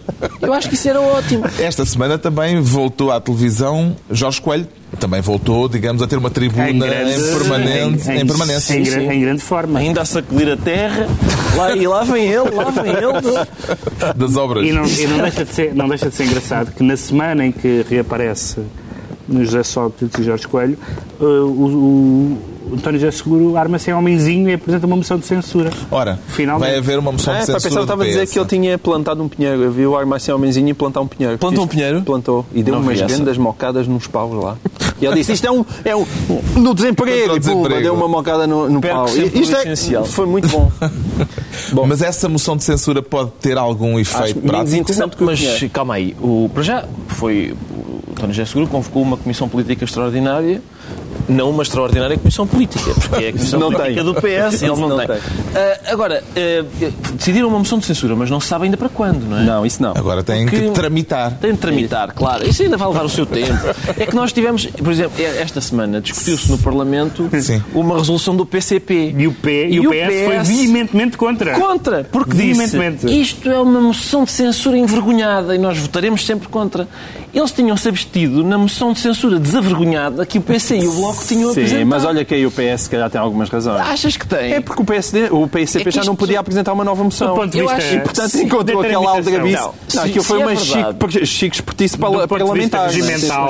[0.40, 1.44] Eu acho que isso era ótimo.
[1.58, 4.66] Esta semana também voltou à televisão Jorge Coelho.
[5.00, 8.74] Também voltou, digamos, a ter uma tribuna em, permanente, em, permanência.
[8.74, 9.12] Em, Sim, grande- sim.
[9.16, 9.78] em grande forma.
[9.78, 11.08] Ainda a sacudir a terra,
[11.56, 13.46] lá, e lá vem ele, lá vem ele.
[14.14, 14.64] das obras.
[14.66, 17.44] E não, e não deixa de ser, não deixa de ser engraçado que na semana
[17.46, 18.60] em que reaparece
[19.26, 20.76] no José Sócrates e Jorge Coelho,
[21.18, 22.38] o, o
[22.72, 25.70] António José Seguro arma-se em homenzinho e apresenta uma moção de censura.
[25.90, 26.68] Ora, Finalmente.
[26.68, 28.48] vai haver uma moção É, de para censura pensar, eu estava a dizer que ele
[28.48, 29.62] tinha plantado um pinheiro.
[29.62, 31.38] Eu vi o Armácio Homenzinho e plantar um pinheiro.
[31.38, 32.02] Plantou um pinheiro?
[32.02, 32.46] Plantou.
[32.52, 34.56] E deu Não umas grandes mocadas nos paus lá.
[35.00, 35.64] E ele disse, isto é um...
[35.84, 36.06] É um
[36.56, 37.32] no desemprego.
[37.32, 39.06] O E deu uma mocada no, no pau.
[39.08, 40.04] Isto o é, essencial.
[40.04, 40.70] foi muito bom.
[41.72, 44.76] Bom, Mas essa moção de censura pode ter algum efeito prático?
[44.76, 45.40] interessante que o Mas
[45.72, 47.54] calma aí, o, para já foi.
[48.10, 50.62] António José Seguro convocou uma comissão política extraordinária,
[51.28, 54.04] não uma extraordinária comissão política, porque é a comissão Não política tem.
[54.04, 55.06] do PS e ele Isso não, não tem.
[55.06, 55.16] tem.
[55.54, 56.64] Ah, agora, ah,
[57.14, 59.42] decidiram uma moção de censura, mas não se sabe ainda para quando, não é?
[59.44, 59.90] Não, isso não.
[59.96, 61.32] Agora têm Porque- que tramitar.
[61.40, 62.46] Tem de tramitar, claro.
[62.48, 63.52] Isso ainda vai levar o seu tempo.
[63.98, 67.62] É que nós tivemos, por exemplo, esta semana discutiu-se no Parlamento Sim.
[67.74, 69.14] uma resolução do PCP.
[69.16, 71.52] E o, P, e o PS, foi veementemente contra.
[71.58, 76.88] Contra, porque disse isto é uma moção de censura envergonhada e nós votaremos sempre contra.
[77.32, 81.52] Eles tinham-se abstido na moção de censura desavergonhada que o PC e o Bloco tinham
[81.52, 81.86] Sim, apresentado.
[81.86, 83.80] mas olha que aí o PS se calhar tem algumas razões.
[83.80, 84.54] Achas que tem?
[84.54, 87.28] É porque o PSD, o PCP É já não podia apresentar uma nova moção.
[87.28, 89.56] Do ponto de Eu vista- acho- E, portanto, Sim, encontrou da aquela aldrabice.
[89.62, 92.86] Não, Não, aquilo foi é uma chique, chique vista parlamentar.
[92.86, 93.48] regimental.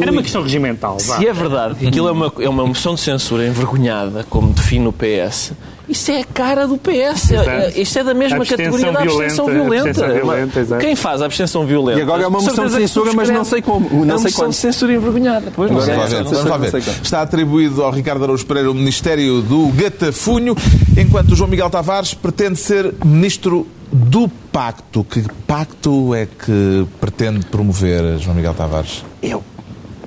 [0.00, 0.96] Era uma questão regimental.
[1.04, 1.16] vá.
[1.18, 4.86] Se é verdade que aquilo é uma, é uma moção de censura envergonhada, como define
[4.88, 5.52] o PS,
[5.88, 7.30] isso é a cara do PS.
[7.32, 7.48] Exato.
[7.50, 9.88] É- Isto é da mesma Abstenção categoria da abstenção violenta, violenta.
[9.90, 10.80] abstenção violenta, exato.
[10.80, 11.98] Quem faz a abstenção violenta?
[11.98, 13.86] E agora é uma moção de censura, mas não sei como.
[13.86, 14.50] É Não uma sei moção quando.
[14.50, 15.52] de censura envergonhada.
[15.54, 15.94] Pois não sei.
[15.94, 16.00] ver.
[16.00, 16.78] não Vamos sei, lá não ver.
[17.02, 20.56] Está atribuído ao Ricardo Araújo Pereira o Ministério do Gatafunho,
[20.96, 25.04] enquanto o João Miguel Tavares pretende ser Ministro do Pacto.
[25.04, 29.04] Que pacto é que pretende promover, João Miguel Tavares?
[29.22, 29.42] Eu,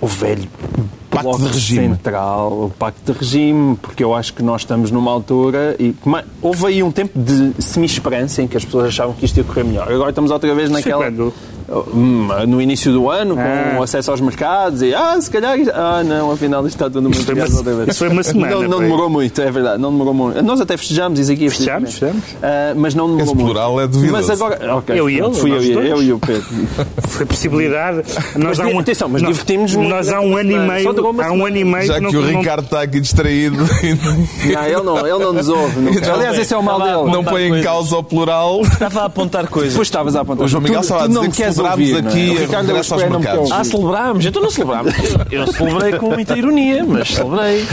[0.02, 0.48] o velho
[1.18, 1.88] Pacto bloco de regime.
[1.96, 5.94] central, o pacto de regime, porque eu acho que nós estamos numa altura e
[6.42, 9.64] houve aí um tempo de semi-esperança em que as pessoas achavam que isto ia correr
[9.64, 9.92] melhor.
[9.92, 11.06] Agora estamos outra vez naquela.
[11.06, 11.34] quando?
[11.94, 13.84] Hum, No início do ano, com Ah.
[13.84, 15.58] acesso aos mercados e ah, se calhar.
[15.74, 17.90] Ah, não, afinal isto está tudo muito foi uma- pior outra vez.
[17.90, 20.42] isso foi uma semana, Não, não demorou muito, é verdade, não demorou muito.
[20.44, 21.50] Nós até festejamos isso aqui.
[21.50, 22.24] Festejamos, festejamos.
[22.42, 23.46] Ah, mas não demorou Esse muito.
[23.52, 24.12] plural é duvidoso.
[24.14, 24.76] Mas agora.
[24.78, 25.90] ok, Eu e ele, Fui eu, e- dois.
[25.90, 26.46] eu e o Pedro.
[27.08, 28.04] Foi possibilidade.
[28.36, 30.90] Mas Nós há di- um, atenção, mas muito Nós há um ano e meio.
[31.22, 34.98] Há um ano e meio Já que o Ricardo está aqui distraído Não, ele não,
[35.00, 35.80] ele não nos ouve.
[35.80, 36.14] nunca.
[36.14, 37.12] Aliás, esse é o mal dele.
[37.12, 38.62] não põe em causa o plural.
[38.62, 39.74] Estava a apontar coisas.
[39.74, 40.46] Depois estavas a apontar.
[40.46, 42.10] O João Miguel Tu- estava a dizer não que celebrámos ouvir, é?
[42.10, 43.52] aqui O a regresso aos mercados.
[43.52, 44.26] Ah, celebrámos.
[44.26, 44.94] Então não celebrámos.
[45.32, 47.66] Eu, eu celebrei com muita ironia, mas celebrei.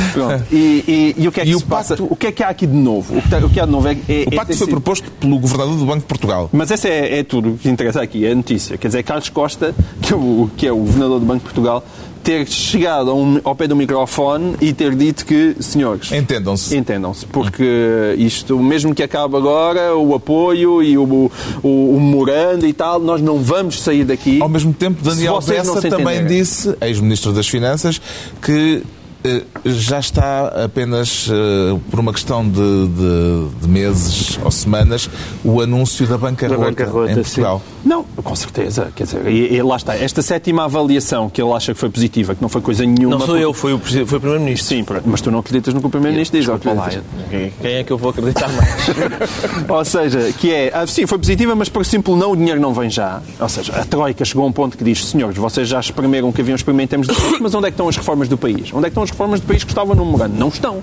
[0.51, 1.97] E, e- e o que é que E o se passa?
[1.97, 3.17] pacto- O que é que há aqui de novo?
[3.19, 3.93] O que, tá- o que há de novo é...
[3.93, 6.49] é- O é pacto ter foi sido- proposto pelo Governador do Banco de Portugal.
[6.53, 8.77] Mas esse é, é tudo o que interessa aqui, é a notícia.
[8.79, 11.85] Quer dizer, Carlos Costa, que é o, que é o governador do Banco de Portugal,
[12.25, 16.77] ter chegado a um- ao pé do microfone e ter dito que, senhores, Entendam-se.
[16.77, 21.31] Entendam-se, porque isto, mesmo que acabe agora, o apoio e o,
[21.63, 24.41] o, o memorando e tal, nós não vamos sair daqui.
[24.41, 28.01] Ao mesmo tempo, Daniel Bessa se também disse, ex-ministro das Finanças,
[28.43, 28.83] que
[29.23, 32.55] eh, já está apenas eh, por uma questão de,
[32.89, 35.09] de- de meses ou semanas
[35.45, 37.63] o anúncio da bancarrota, Da bancarrota, em Portugal.
[37.85, 38.91] Não, com certeza.
[38.97, 39.95] Quer dizer, e, e lá está.
[39.97, 43.11] Esta sétima avaliação que ele acha que foi positiva, que não foi coisa nenhuma.
[43.11, 44.69] Não sou porque- eu, foi o, foi o Primeiro-Ministro.
[44.77, 47.93] Sim, pronto, mas tu não acreditas no que o Primeiro-Ministro diz, lá, quem- é que
[47.93, 48.87] eu vou acreditar mais?
[49.69, 52.73] Ou seja, que é, ah, sim, foi positiva, mas por simples não, o dinheiro não
[52.73, 53.21] vem já.
[53.39, 56.41] Ou seja, a Troika chegou a um ponto que diz, senhores, vocês já espremeram que
[56.41, 58.73] haviam espremer em termos de país, mas onde é que estão as reformas do país?
[58.73, 60.35] Onde é que estão as reformas do país que estavam no memorando?
[60.39, 60.83] Não estão.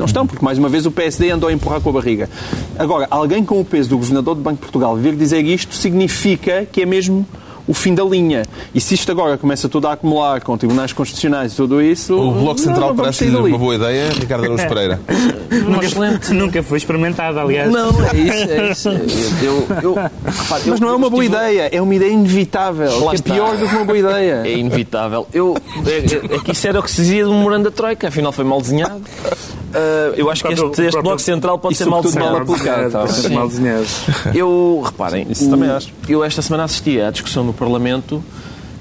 [0.00, 2.26] Não estão, porque mais uma vez o PSD andou a empurrar com a barriga.
[2.78, 6.64] Agora, alguém com o peso do Governador do Banco de Portugal vir dizer isto significa
[6.72, 7.26] que é mesmo
[7.68, 8.42] o fim da linha.
[8.74, 12.18] E se isto agora começa tudo a acumular com tribunais constitucionais e tudo isso...
[12.18, 15.00] O Bloco Central parece-lhe uma boa ideia, Ricardo Araújo Pereira.
[15.50, 17.70] Nunca, nunca foi experimentado, aliás.
[17.70, 18.48] Não, é isso.
[18.50, 18.88] É isso.
[19.44, 23.04] Eu, eu, repare, eu- Mas não é uma boa estive- ideia, é uma ideia inevitável.
[23.04, 24.42] Lá que é pior do que uma boa ideia.
[24.44, 25.26] É inevitável.
[25.32, 25.90] Eu, é,
[26.32, 28.44] é, é que isso era o que se dizia do memorando da Troika, afinal foi
[28.44, 29.00] mal desenhado.
[29.74, 32.32] Ah, eu acho que este, próprio- este Bloco Central pode ser mal desenhado.
[32.32, 32.90] mal aplicado.
[32.90, 33.06] tá?
[33.08, 33.34] Sim.
[33.34, 33.86] Mal desenhado.
[34.34, 35.92] Eu, reparem, Isso o- também acho.
[36.08, 38.22] eu esta semana assisti à discussão no Parlamento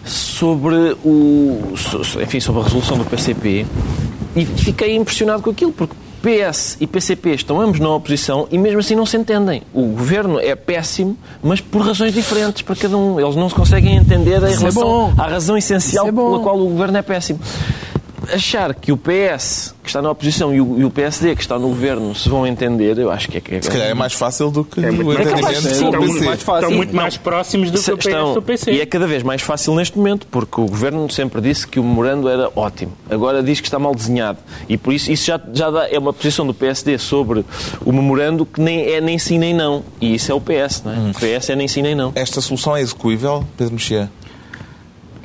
[0.06, 1.74] sobre o,
[2.22, 3.66] enfim, sobre a resolução do PCP
[4.36, 8.80] e fiquei impressionado com aquilo, porque PS e PCP estão ambos na oposição e mesmo
[8.80, 9.62] assim não se entendem.
[9.74, 13.20] O governo é péssimo, mas por razões diferentes para cada um.
[13.20, 15.14] Eles não se conseguem entender em é relação bom.
[15.18, 17.40] à razão essencial é pela qual o governo é péssimo.
[18.34, 21.58] Achar que o PS, que está na oposição, e o, e o PSD, que está
[21.58, 23.62] no governo, se vão entender, eu acho que é que é.
[23.62, 25.80] Se calhar é mais fácil do que É muito o mais entendimento fácil.
[25.80, 26.26] com Estão muito PC.
[26.26, 26.60] mais fácil.
[26.64, 28.72] Estão muito mais próximos do que o PS Estão- do PC.
[28.72, 31.84] E é cada vez mais fácil neste momento, porque o Governo sempre disse que o
[31.84, 32.92] memorando era ótimo.
[33.10, 34.38] Agora diz que está mal desenhado.
[34.68, 37.44] E por isso isso já, já dá, é uma posição do PSD sobre
[37.84, 39.84] o memorando que nem é nem sim nem não.
[40.00, 40.96] E isso é o PS, não é?
[40.96, 41.12] Hum.
[41.12, 42.12] O PS é nem sim nem não.
[42.16, 44.10] Esta solução é execuível, Pedro Mexia?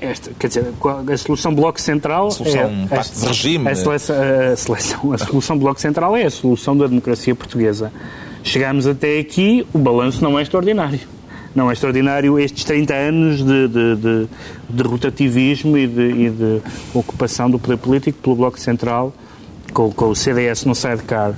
[0.00, 0.66] Esta, quer dizer,
[1.12, 3.68] a solução Bloco Central Solução é pacto de regime.
[3.68, 7.92] A, seleção, a, seleção, a solução Bloco Central é a solução da democracia portuguesa.
[8.42, 11.00] Chegámos até aqui, o balanço não é extraordinário.
[11.54, 14.28] Não é extraordinário estes 30 anos de, de, de,
[14.68, 16.60] de rotativismo e de, e de
[16.92, 19.14] ocupação do poder político pelo Bloco Central,
[19.72, 21.34] com, com o CDS no sidecar.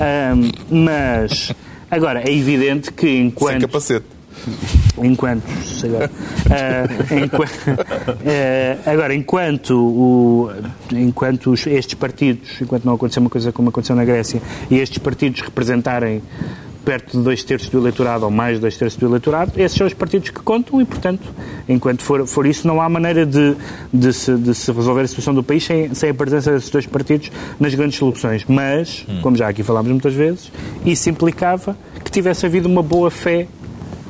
[0.00, 1.52] Ahm, mas,
[1.90, 3.62] agora, é evidente que Sem enquanto...
[3.62, 4.17] capacete.
[5.02, 5.42] Enquanto
[5.84, 10.50] agora, uh, enquanto, uh, agora enquanto, o,
[10.92, 14.98] enquanto os, estes partidos, enquanto não acontecer uma coisa como aconteceu na Grécia, e estes
[14.98, 16.22] partidos representarem
[16.88, 19.86] perto de dois terços do eleitorado ou mais de dois terços do eleitorado, esses são
[19.86, 21.22] os partidos que contam e, portanto,
[21.68, 23.54] enquanto for, for isso, não há maneira de,
[23.92, 26.86] de, se, de se resolver a situação do país sem, sem a presença desses dois
[26.86, 28.46] partidos nas grandes soluções.
[28.48, 29.20] Mas, hum.
[29.20, 30.50] como já aqui falámos muitas vezes,
[30.82, 33.46] isso implicava que tivesse havido uma boa fé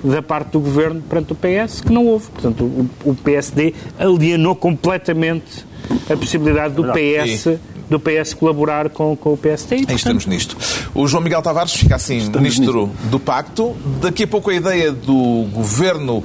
[0.03, 2.27] da parte do governo perante o PS, que não houve.
[2.29, 5.67] Portanto, o, o PSD alienou completamente
[6.11, 7.59] a possibilidade do PS
[7.89, 9.35] do PS colaborar com, com o.
[9.35, 9.91] E, portanto...
[9.91, 10.57] Estamos nisto.
[10.95, 13.09] O João Miguel Tavares fica assim Estamos ministro nisto.
[13.09, 13.75] do Pacto.
[14.01, 16.23] Daqui a pouco a ideia do governo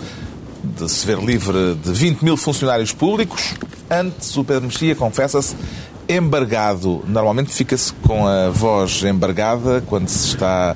[0.63, 3.53] de se ver livre de 20 mil funcionários públicos.
[3.89, 5.55] Antes, o Pedro Mexia confessa-se
[6.07, 7.01] embargado.
[7.07, 10.75] Normalmente fica-se com a voz embargada quando se está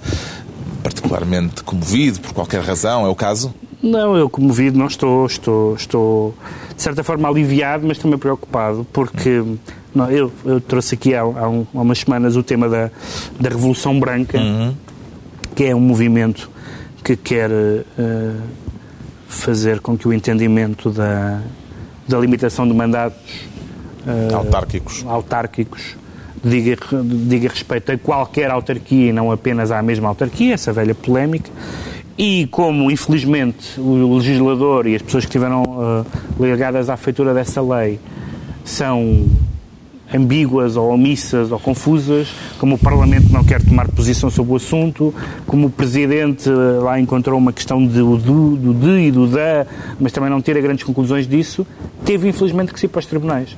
[0.88, 3.06] particularmente comovido por qualquer razão.
[3.06, 3.54] É o caso?
[3.84, 5.26] Não, eu comovido não estou.
[5.26, 6.34] Estou, estou
[6.76, 9.43] de certa forma aliviado, mas também preocupado, porque
[9.93, 12.89] não, eu, eu, trouxe aqui há, há, um, há, umas semanas o tema da,
[13.39, 14.76] da Revolução Branca, uhum.
[15.56, 16.50] que é um movimento
[17.04, 18.41] que quer uh,
[19.28, 21.41] fazer com que o entendimento da,
[22.08, 23.19] da limitação de mandatos
[24.06, 25.95] uh, autárquicos, autárquicos
[26.43, 31.50] diga, diga respeito a qualquer autarquia e não apenas à mesma autarquia, essa velha polémica.
[32.17, 36.06] E como, infelizmente, o legislador e as pessoas que estiveram uh,
[36.39, 38.00] ligadas à feitura dessa lei
[38.63, 39.28] são
[40.13, 45.13] ambíguas ou omissas ou confusas, como o Parlamento não quer tomar posição sobre o assunto,
[45.46, 49.65] como o Presidente uh, lá encontrou uma questão de, do, do de e do da,
[50.00, 51.65] mas também não tira grandes conclusões disso,
[52.06, 53.58] teve infelizmente que ir para os tribunais.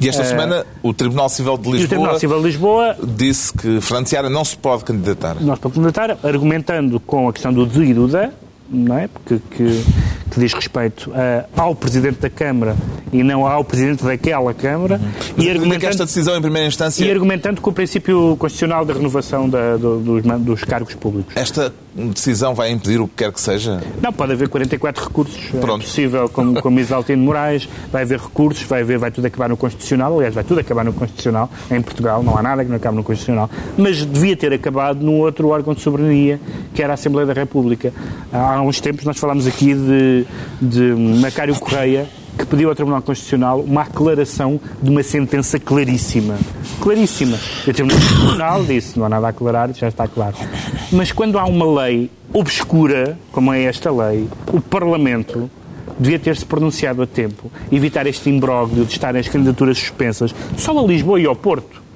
[0.00, 3.80] E esta uh, semana o Tribunal Civil de Lisboa, Tribunal Civil de Lisboa disse que
[3.80, 5.36] Franciara não se pode candidatar.
[5.40, 8.30] Não se pode candidatar, argumentando com a questão do de e do da,
[8.70, 9.08] não é?
[9.08, 9.84] Porque que,
[10.30, 11.12] que diz respeito
[11.56, 12.76] ao Presidente da Câmara
[13.12, 15.00] e não ao Presidente daquela Câmara.
[15.02, 15.44] Uhum.
[15.44, 17.04] E argumentando, esta decisão em primeira instância...
[17.04, 21.34] E argumentando com o princípio constitucional da renovação da, do, dos, dos cargos públicos.
[21.36, 23.80] Esta decisão vai impedir o que quer que seja?
[24.00, 25.54] Não, pode haver 44 recursos.
[25.54, 25.82] É Pronto.
[25.82, 29.56] É possível, como, como Isaltino Moraes, vai haver recursos, vai, haver, vai tudo acabar no
[29.56, 32.96] Constitucional, aliás, vai tudo acabar no Constitucional, em Portugal, não há nada que não acabe
[32.96, 36.40] no Constitucional, mas devia ter acabado num outro órgão de soberania,
[36.74, 37.92] que era a Assembleia da República.
[38.32, 40.26] Há uns tempos nós falámos aqui de,
[40.60, 40.82] de
[41.20, 46.38] Macário Correia, que pediu ao Tribunal Constitucional uma aclaração de uma sentença claríssima.
[46.80, 47.36] Claríssima.
[47.66, 50.36] O Tribunal Constitucional disse, não há nada a aclarar, já está claro.
[50.92, 55.50] Mas quando há uma lei obscura, como é esta lei, o Parlamento
[55.98, 60.82] devia ter-se pronunciado a tempo, evitar este imbróglio de estarem as candidaturas suspensas só a
[60.86, 61.87] Lisboa e ao Porto.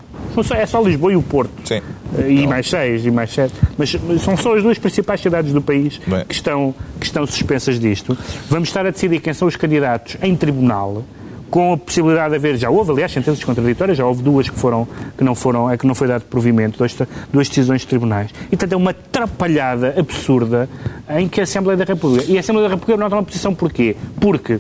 [0.54, 1.52] É só Lisboa e o Porto.
[1.64, 1.80] Sim.
[2.18, 3.54] Eh, e mais seis, e mais sete.
[3.76, 3.90] Mas
[4.22, 8.16] são só as duas principais cidades do país que estão, que estão suspensas disto.
[8.48, 11.04] Vamos estar a decidir quem são os candidatos em tribunal
[11.52, 14.88] com a possibilidade de haver, já houve, aliás, sentenças contraditórias, já houve duas que, foram,
[15.18, 16.96] que não foram, é que não foi dado provimento, duas,
[17.30, 18.30] duas decisões de tribunais.
[18.46, 20.66] E, portanto, é uma atrapalhada absurda
[21.10, 23.54] em que a Assembleia da República, e a Assembleia da República não está numa posição
[23.54, 23.94] porquê?
[24.18, 24.58] Porque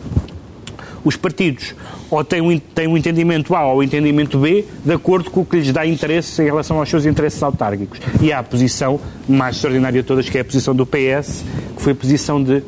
[1.04, 1.74] os partidos
[2.10, 5.44] ou têm um, têm um entendimento A ou um entendimento B de acordo com o
[5.44, 8.00] que lhes dá interesse em relação aos seus interesses autárquicos.
[8.20, 11.44] E há a posição mais extraordinária de todas, que é a posição do PS,
[11.76, 12.62] que foi a posição de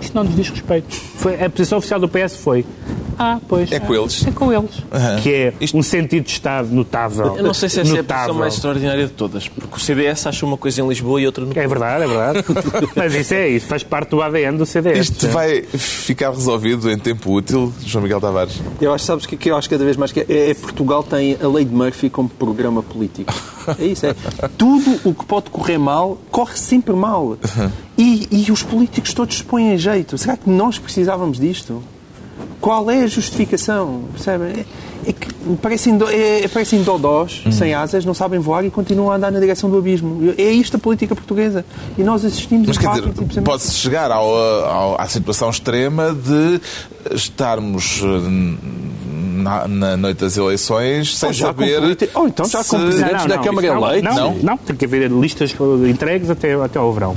[0.00, 0.94] isto não nos diz respeito.
[0.94, 2.64] Foi, a posição oficial do PS foi
[3.18, 3.70] ah, pois.
[3.70, 4.26] É com eles.
[4.26, 4.78] É com eles.
[4.78, 5.22] Uhum.
[5.22, 5.76] Que é Isto...
[5.76, 7.36] um sentido de Estado notável.
[7.36, 8.04] Eu não sei se essa notável.
[8.04, 11.20] é a posição mais extraordinária de todas, porque o CDS acha uma coisa em Lisboa
[11.20, 12.44] e outra no É verdade, é verdade.
[12.96, 15.10] Mas isso é isso, faz parte do ADN do CDS.
[15.10, 18.60] Isto vai ficar resolvido em tempo útil, João Miguel Tavares?
[18.80, 21.36] Eu acho, sabes, que, que eu acho cada vez mais que é, é Portugal tem
[21.40, 23.32] a lei de Murphy como programa político.
[23.78, 24.14] É isso, é.
[24.58, 27.38] Tudo o que pode correr mal, corre sempre mal.
[27.96, 30.18] E, e os políticos todos se põem a jeito.
[30.18, 31.82] Será que nós precisávamos disto?
[32.64, 34.04] Qual é a justificação?
[34.10, 34.48] Percebem?
[34.48, 35.28] É, é que
[35.60, 37.52] parecem, é, parecem dodós, hum.
[37.52, 40.32] sem asas, não sabem voar e continuam a andar na direção do abismo.
[40.38, 41.62] É isto a política portuguesa.
[41.98, 46.58] E nós assistimos Mas, quer dizer, pode-se chegar ao, ao, à situação extrema de
[47.14, 48.30] estarmos eh,
[49.42, 51.82] na, na, noite das eleições sem saber.
[52.10, 52.70] Com Ou então já se...
[52.70, 54.16] com presidentes da Câmara eleitos.
[54.16, 55.54] Não, não, não, tem que haver listas
[55.86, 57.14] entregues até, até ao verão.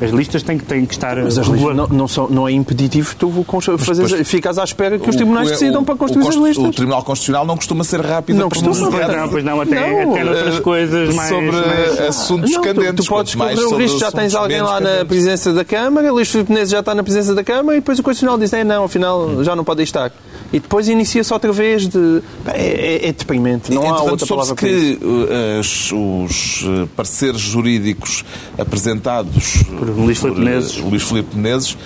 [0.00, 1.16] As listas têm que, têm que estar.
[1.16, 3.44] Mas as listas não, não, são, não é impeditivo tu
[3.78, 6.64] fazer, ficas à espera que os tribunais decidam para construir o, as listas.
[6.64, 10.24] O Tribunal Constitucional não costuma ser rápido não costuma, não, pois não, até, não, até
[10.24, 11.28] noutras coisas mais.
[11.28, 12.94] Sobre mais, assuntos não, candentes.
[12.94, 16.14] Tu, tu podes correr o risco, já tens alguém lá na presidência da Câmara, o
[16.14, 18.84] Luís Filipe já está na presidência da Câmara e depois o Constitucional diz: é, não,
[18.84, 20.12] afinal já não pode estar.
[20.52, 22.22] E depois inicia-se outra vez de.
[22.46, 27.40] É, é, é deprimente, não há Entretanto, outra palavra que uh, os, os, uh, pareceres
[27.40, 28.24] jurídicos
[28.56, 30.76] apresentados por Luís Filipe uh, Menezes.
[30.78, 31.76] Luís Filipe Menezes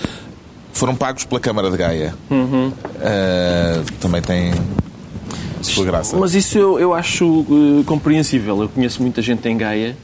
[0.71, 2.15] foram pagos pela Câmara de Gaia.
[2.29, 2.69] Uhum.
[2.69, 4.53] Uh, também tem
[5.61, 6.17] sua graça.
[6.17, 8.61] Mas isso eu, eu acho eh, compreensível.
[8.61, 9.95] Eu conheço muita gente em Gaia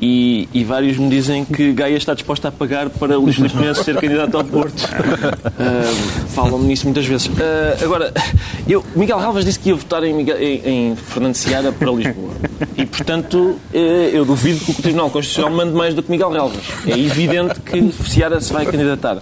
[0.00, 3.84] e, e vários me dizem que Gaia está disposta a pagar para Luís Filipe Menezes
[3.84, 4.82] ser candidato ao Porto.
[5.62, 7.30] Ah, Falam-me nisso muitas vezes.
[7.38, 8.12] Ah, agora,
[8.66, 12.32] eu, Miguel Ralvas disse que ia votar em, Miguel- em, em Fernando Seara para Lisboa.
[12.78, 16.62] E, portanto, eh, eu duvido que o Tribunal Constitucional mande mais do que Miguel Ralvas.
[16.86, 19.18] É evidente que Seara se vai candidatar.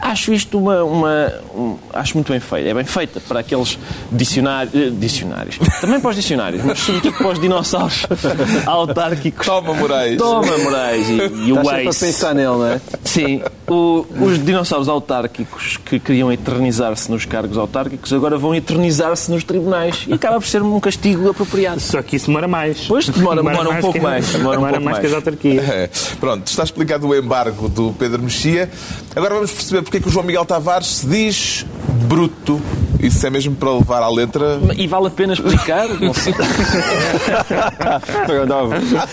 [0.00, 2.68] Acho isto uma, uma- um- acho muito bem feita.
[2.68, 3.78] É bem feita para aqueles
[4.12, 5.58] dicionários, eh, dicionários.
[5.80, 8.06] Também para os dicionários, mas sobretudo para os dinossauros
[8.66, 9.46] autárquicos.
[9.46, 9.72] Toma,
[10.04, 10.18] Moraes.
[10.18, 12.06] Toma, Moraes e, e o Estás sempre a Waze.
[12.06, 12.80] pensar nele, não é?
[13.04, 19.42] Sim, o- os dinossauros autárquicos que queriam eternizar-se nos cargos autárquicos agora vão eternizar-se nos
[19.44, 21.80] tribunais e acaba por ser um castigo apropriado.
[21.80, 22.84] Só que isso demora mais.
[22.86, 25.26] Pois, demora- demora um pouco que- mais, demora um pouco mais que as mais.
[25.26, 25.68] autarquias.
[25.68, 25.90] É.
[26.20, 28.70] Pronto, está explicado o embargo do Pedro Mexia.
[29.16, 31.66] Agora vamos perceber porque é que o João Miguel Tavares se diz
[32.08, 32.60] bruto.
[33.00, 34.58] Isso é mesmo para levar à letra.
[34.76, 35.88] E vale a pena explicar?
[36.00, 36.32] Não sei.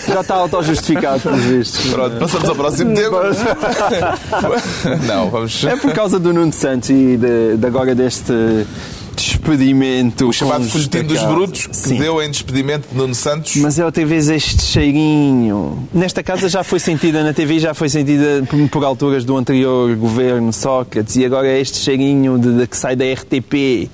[0.08, 1.90] Já está auto-justificado, pelos vistos.
[1.90, 3.20] Pronto, passamos ao próximo tema.
[5.06, 5.64] Não, vamos.
[5.64, 8.32] É por causa do Nuno Santos e de, de agora deste
[9.14, 10.28] despedimento.
[10.28, 11.98] O chamado folhetim dos brutos que Sim.
[11.98, 13.56] deu em despedimento de Nuno Santos.
[13.56, 15.88] Mas é outra vez este cheirinho.
[15.92, 20.52] Nesta casa já foi sentida na TV, já foi sentida por, alturas do anterior governo
[20.52, 23.90] Sócrates e agora é este cheirinho de, de que sai da RTP.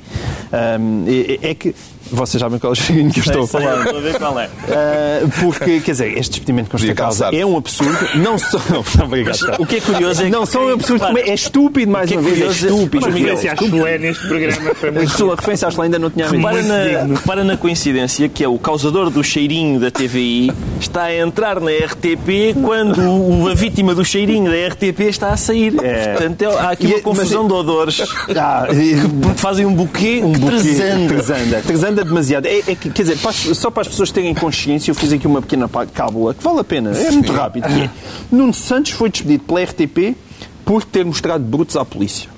[0.53, 1.75] Ahm, é, é que.
[2.11, 3.81] Vocês sabem qual é o cheirinho que eu estou a falar.
[3.85, 4.47] Estou a ver qual é.
[4.47, 7.99] Uh, porque, quer dizer, este despedimento com esta Podia causa é um absurdo.
[8.17, 8.59] Não só.
[9.05, 9.39] Obrigado.
[9.59, 10.31] O que é curioso é que.
[10.31, 12.37] Não só um absurdo, como é, é estúpido, mais que é uma vez.
[12.39, 13.07] É curioso é- estúpido.
[13.07, 15.11] Mas, A referência à Chulé neste programa foi A muito.
[15.11, 16.31] sua referência à Chile ainda não tinha a.
[16.31, 21.05] Repara Muito na, repara na coincidência que é o causador do cheirinho da TVI está
[21.05, 25.75] a entrar na RTP quando o- a vítima do cheirinho da RTP está a sair.
[25.83, 26.13] É.
[26.13, 28.01] Portanto, é- há aqui E- uma confusão de odores
[28.37, 28.67] Ah,
[29.23, 30.53] porque fazem um buquê um que buquê.
[30.57, 31.63] trazenda.
[31.67, 31.98] Trazanda.
[31.99, 32.47] Trazanda demasiado.
[32.47, 35.13] É, é que, quer dizer, para as- só para as pessoas terem consciência, eu fiz
[35.13, 36.91] aqui uma pequena cábula que vale a pena.
[36.97, 37.67] É muito rápido.
[37.67, 37.91] é,
[38.31, 40.17] Nuno Santos foi despedido pela RTP
[40.65, 42.29] por ter mostrado brutos à polícia.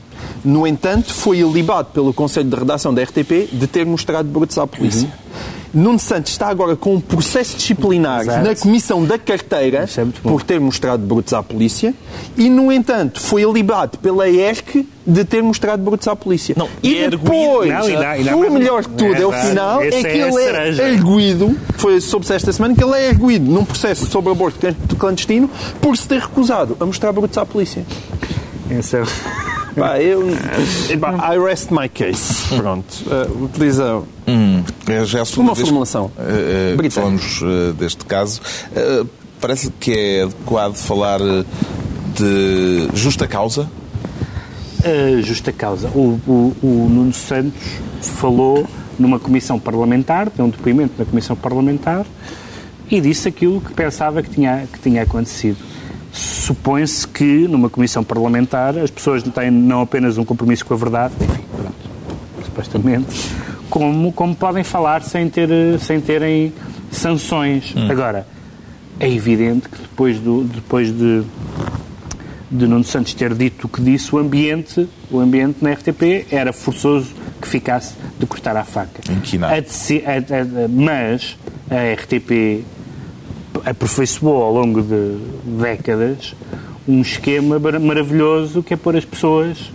[0.45, 4.67] No entanto, foi ilibado pelo Conselho de Redação da RTP de ter mostrado brutos à
[4.67, 5.09] polícia.
[5.73, 8.45] Nuno Santos está agora com um processo disciplinar Exato.
[8.49, 11.95] na Comissão da Carteira é por ter mostrado brutos à polícia
[12.37, 16.57] e, no entanto, foi ilibado pela ERC de ter mostrado brutos à polícia.
[16.59, 19.25] Não, e e é depois, Não, e dá- e dá o melhor de tudo é,
[19.25, 19.47] o Exato.
[19.47, 20.43] final, é que é ele
[20.81, 24.59] é arguído, foi soube-se esta semana, que ele é arguído num processo sobre aborto
[24.99, 25.49] clandestino
[25.81, 27.87] por se ter recusado a mostrar brutos à polícia.
[28.69, 30.23] É- Pá, eu,
[31.01, 32.55] pá, I rest my case.
[32.57, 32.87] Pronto.
[33.07, 34.03] Uh, utiliza
[34.89, 36.11] É já a segunda Uma vez formulação.
[36.17, 36.91] que Britânica.
[36.91, 38.41] falamos eh, deste caso.
[38.75, 39.05] Eh,
[39.41, 41.45] Parece que é adequado falar eh,
[42.15, 43.71] de justa causa.
[45.23, 45.89] justa causa.
[45.95, 47.59] O, o, o Nuno Santos
[48.03, 48.67] falou
[48.99, 52.05] numa comissão parlamentar, deu um depoimento na comissão parlamentar
[52.91, 55.57] e disse aquilo que pensava que tinha, que tinha acontecido.
[56.51, 61.15] Supõe-se que numa comissão parlamentar as pessoas têm não apenas um compromisso com a verdade,
[61.21, 63.31] enfim, pronto, supostamente,
[63.71, 66.53] como, como podem falar sem, ter, sem terem
[66.91, 67.73] sanções.
[67.89, 68.27] Agora,
[68.99, 71.23] é evidente que depois, do, depois de
[72.51, 76.53] de Nuno Santos ter dito o que disse, o ambiente, o ambiente na RTP era
[76.53, 79.01] forçoso que ficasse de cortar à faca.
[79.09, 79.55] Inquinado.
[79.55, 81.37] A- a- a- mas
[81.71, 82.65] a RTP
[83.65, 86.35] aperfeiçoou ao longo de décadas
[86.89, 89.71] um esquema maravilhoso que é pôr as pessoas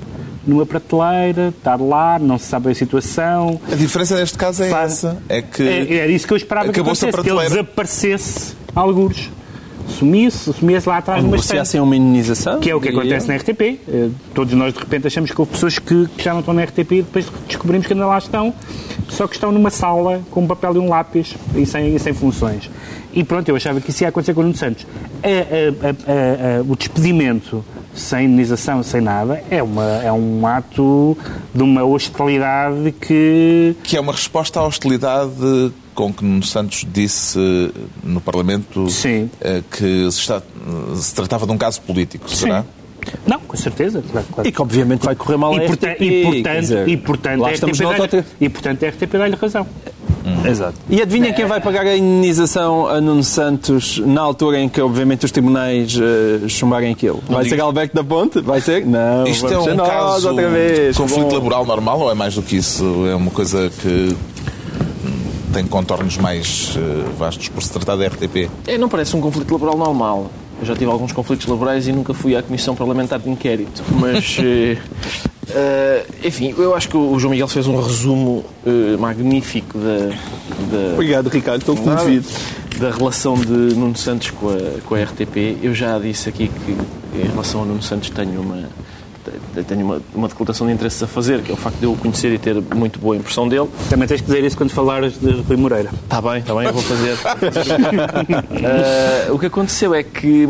[0.45, 3.60] numa prateleira, estar lá, não se sabe a situação.
[3.71, 5.17] A diferença neste caso é Faz- essa.
[5.28, 9.30] É que É- Era isso que eu esperava que acontecesse, que ele desaparecesse algures.
[9.88, 11.54] Sumisse, sumisse lá atrás numa estante.
[11.54, 12.60] negociassem uma indenização.
[12.60, 13.34] Que é o que acontece eu.
[13.34, 13.62] na RTP.
[13.88, 16.63] Eh, Todos nós, de repente, achamos que houve pessoas que que já não estão na
[16.63, 18.54] RTP e depois descobrimos que ainda lá estão,
[19.08, 22.13] só que estão numa sala com um papel e um lápis e sem, e sem
[22.13, 22.69] funções.
[23.13, 24.86] E pronto, eu achava que isso ia acontecer com o Nuno Santos.
[25.24, 30.45] A- a- a- a- a- o despedimento sem indenização, sem nada, é, uma, é um
[30.45, 31.17] ato
[31.54, 35.32] de uma hostilidade que que é uma resposta à hostilidade
[35.95, 37.71] com que Nuno Santos disse eh,
[38.03, 39.29] no Parlamento Sim.
[39.41, 40.41] eh, que se, está-
[40.95, 42.63] se tratava de um caso político, será?
[43.25, 44.03] Não, com certeza.
[44.12, 44.49] Claro, claro.
[44.49, 46.01] E que obviamente vai correr mal a E, porta- RTP.
[46.03, 49.67] e, portanto, dizer, e, portanto, a RTP dá-lhe- e portanto a RTP dá-lhe razão.
[50.43, 50.73] Exato.
[50.89, 55.23] E adivinha quem vai pagar a indenização a Nuno Santos na altura em que, obviamente,
[55.23, 57.23] os tribunais uh, chumbarem aquilo?
[57.29, 58.41] Vai ser Alberto da Ponte?
[58.41, 58.84] Vai ser?
[58.88, 60.95] Não, Isto é um nós caso outra vez.
[60.95, 61.34] de conflito Bom.
[61.36, 63.05] laboral normal ou é mais do que isso?
[63.08, 64.15] É uma coisa que hum,
[65.55, 68.49] tem contornos mais eh, vastos por se tratar da RTP?
[68.67, 70.29] É, não parece um conflito laboral normal.
[70.59, 73.81] Eu já tive alguns conflitos laborais e nunca fui à Comissão Parlamentar de Inquérito.
[73.97, 80.09] Mas, eh, enfim, eu acho que o João Miguel fez um resumo eh, magnífico da,
[80.09, 81.61] da, Obrigado, Ricardo.
[81.61, 82.01] Estou Nada.
[82.01, 82.27] comovido.
[82.77, 85.60] da relação de Nuno Santos com a, com a RTP.
[85.63, 86.71] Eu já disse aqui que,
[87.17, 88.67] em relação a Nuno Santos, tenho uma,
[89.63, 91.97] tenho uma, uma declaração de interesse a fazer, que é o facto de eu o
[91.97, 93.69] conhecer e ter muito boa impressão dele.
[93.89, 95.89] Também tens que dizer isso quando falares de Rui Moreira.
[96.03, 97.17] Está bem, está bem, eu vou fazer.
[97.23, 97.35] Ah,
[99.31, 100.47] o que aconteceu é que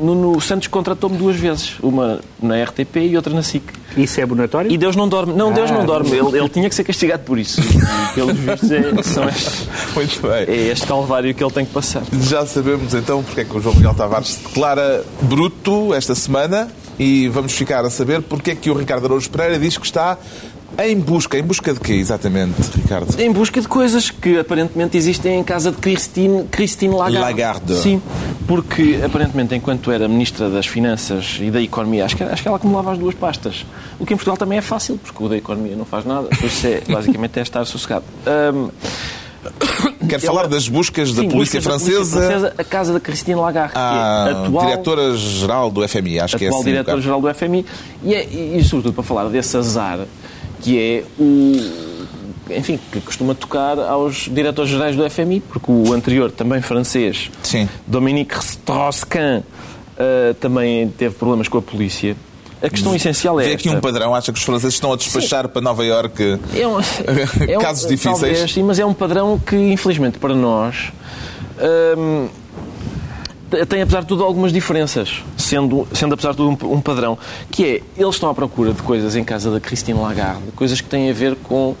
[0.00, 3.64] Nuno Santos contratou-me duas vezes, uma na RTP e outra na SIC.
[3.96, 4.70] Isso é abonatório?
[4.70, 5.32] E Deus não dorme.
[5.32, 5.74] Não, Deus Ah.
[5.74, 6.10] não dorme.
[6.10, 7.60] Ele, ele tinha que ser castigado por isso.
[7.60, 10.44] E, pelos vistos, é, são estes- Muito bem.
[10.46, 12.02] é este calvário que ele tem que passar.
[12.12, 16.68] Já sabemos então porque é que o João Miguel Tavares se declara bruto esta semana
[16.98, 20.18] e vamos ficar a saber porque é que o Ricardo Araújo Pereira diz que está
[20.76, 21.38] em busca.
[21.38, 23.18] Em busca de quê, exatamente, Ricardo?
[23.20, 27.18] Em busca de coisas que aparentemente existem em casa de Christine, Christine Lagarde.
[27.18, 27.74] Lagarde.
[27.76, 28.02] Sim,
[28.46, 32.58] porque aparentemente enquanto era Ministra das Finanças e da Economia, acho que, acho que ela
[32.58, 33.64] acumulava as duas pastas.
[33.98, 36.28] O que em Portugal também é fácil, porque o da Economia não faz nada.
[36.28, 38.04] Por isso é, basicamente, é estar sossegado.
[38.26, 38.68] Ahm,
[40.08, 43.36] Quer falar das buscas da sim, Polícia buscas da Francesa Francesa, a casa da Christine
[43.36, 44.66] Lagarde, que é atual...
[44.66, 46.70] diretora-geral do FMI, acho que é atual assim.
[46.70, 47.66] diretor-geral do FMI,
[48.02, 50.00] e, é, e, e, sobretudo para falar desse azar
[50.62, 51.88] que é o.
[52.50, 57.68] Enfim, que costuma tocar aos diretores-gerais do FMI, porque o anterior, também francês, Sim.
[57.86, 59.42] Dominique Strauss-Kahn,
[59.98, 62.16] eh, também teve problemas com a polícia.
[62.62, 63.68] A questão essencial é Vê esta.
[63.68, 66.78] aqui um padrão, acha que os franceses estão a despachar para Nova Iorque É um,
[67.48, 68.18] é um- casos difíceis?
[68.20, 70.92] Talvez, sim, mas é um padrão que, infelizmente, para nós.
[71.96, 72.28] hum,
[73.68, 77.16] tem, apesar de tudo, algumas diferenças, sendo, sendo apesar de tudo, um, um padrão.
[77.50, 80.88] Que é, eles estão à procura de coisas em casa da Christine Lagarde, coisas que
[80.88, 81.74] têm a ver com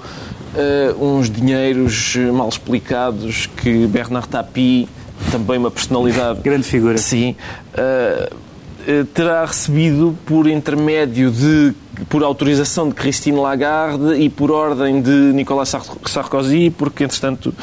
[0.56, 4.88] eh, uns dinheiros mal explicados que Bernard Tapie,
[5.30, 6.96] também uma personalidade Grande figura.
[6.96, 7.36] Sim.
[7.74, 8.30] eh,
[9.14, 11.74] terá recebido por intermédio de,
[12.08, 17.54] por autorização de Christine Lagarde e por ordem de Nicolas Sar- Sarkozy, porque, entretanto,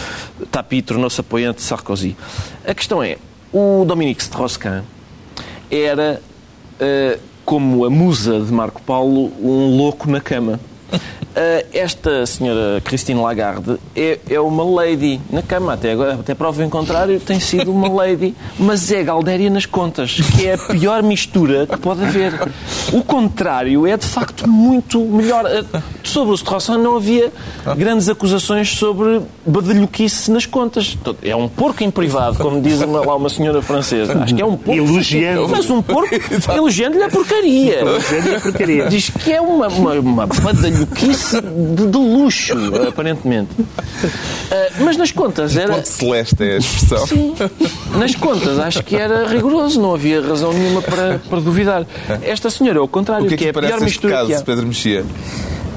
[0.51, 2.15] Tapi tornou-se apoiante de Sarkozy.
[2.67, 3.17] A questão é,
[3.51, 4.83] o Dominique Strauss-Kahn
[5.71, 6.21] era,
[6.79, 10.59] eh, como a musa de Marco Paulo, um louco na cama.
[11.37, 16.63] Eh, esta senhora Christine Lagarde é, é uma lady na cama, até, agora, até prova
[16.63, 21.03] em contrário, tem sido uma lady, mas é Galdéria nas contas, que é a pior
[21.03, 22.31] mistura que pode haver.
[22.93, 25.45] O contrário é de facto muito melhor.
[25.45, 25.63] Eh,
[26.03, 27.31] Sobre o Strauss-Kahn não havia
[27.75, 30.95] grandes acusações sobre badalhoquice nas contas.
[31.21, 34.21] É um porco em privado, como diz uma- lá uma senhora francesa.
[34.23, 34.79] Acho que é um porco.
[34.79, 35.49] Elogiando.
[35.49, 36.15] Mas um porco
[36.53, 37.79] elogiando-lhe a porcaria.
[37.81, 38.85] Elogiando-lhe a porcaria.
[38.87, 42.53] Diz que é uma, uma, uma badalhoquice de, de luxo,
[42.87, 43.49] aparentemente.
[44.51, 45.73] Ah, mas nas contas era.
[45.73, 47.07] Ponto celeste é a expressão.
[47.07, 47.35] Sim,
[47.97, 51.85] nas contas acho que era rigoroso, não havia razão nenhuma para, para duvidar.
[52.21, 54.13] Esta senhora, ao contrário, O que é que que é a parece pior este mistura
[54.13, 54.41] caso, que há.
[54.41, 55.05] Pedro Mexia?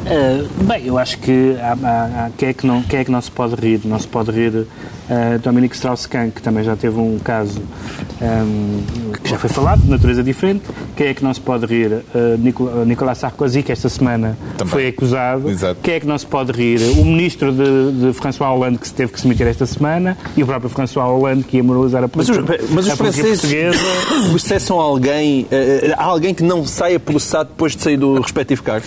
[0.07, 3.11] Uh, bem, eu acho que há, há- há- quem, é que não, quem é que
[3.11, 3.81] não se pode rir?
[3.85, 4.67] Não se pode rir
[5.11, 7.61] uh, Dominique Strauss-Kahn, que também já teve um caso
[8.21, 8.83] um,
[9.23, 10.63] que já foi falado, de natureza diferente.
[10.97, 11.93] Quem é que não se pode rir?
[12.15, 14.73] Uh, Nicola- Nicolas Sarkozy, que esta semana Também.
[14.73, 15.49] foi acusado.
[15.49, 15.81] Exato.
[15.83, 16.81] Quem é que não se pode rir?
[16.99, 20.43] O ministro de, de François Hollande, que se teve que se meter esta semana, e
[20.43, 23.25] o próprio François Hollande, que ia moralizar a Mas os, política, mas os a polícia
[23.25, 23.81] franceses
[24.31, 28.85] processam alguém, eh, há alguém que não saia processado depois de sair do respectivo cargo.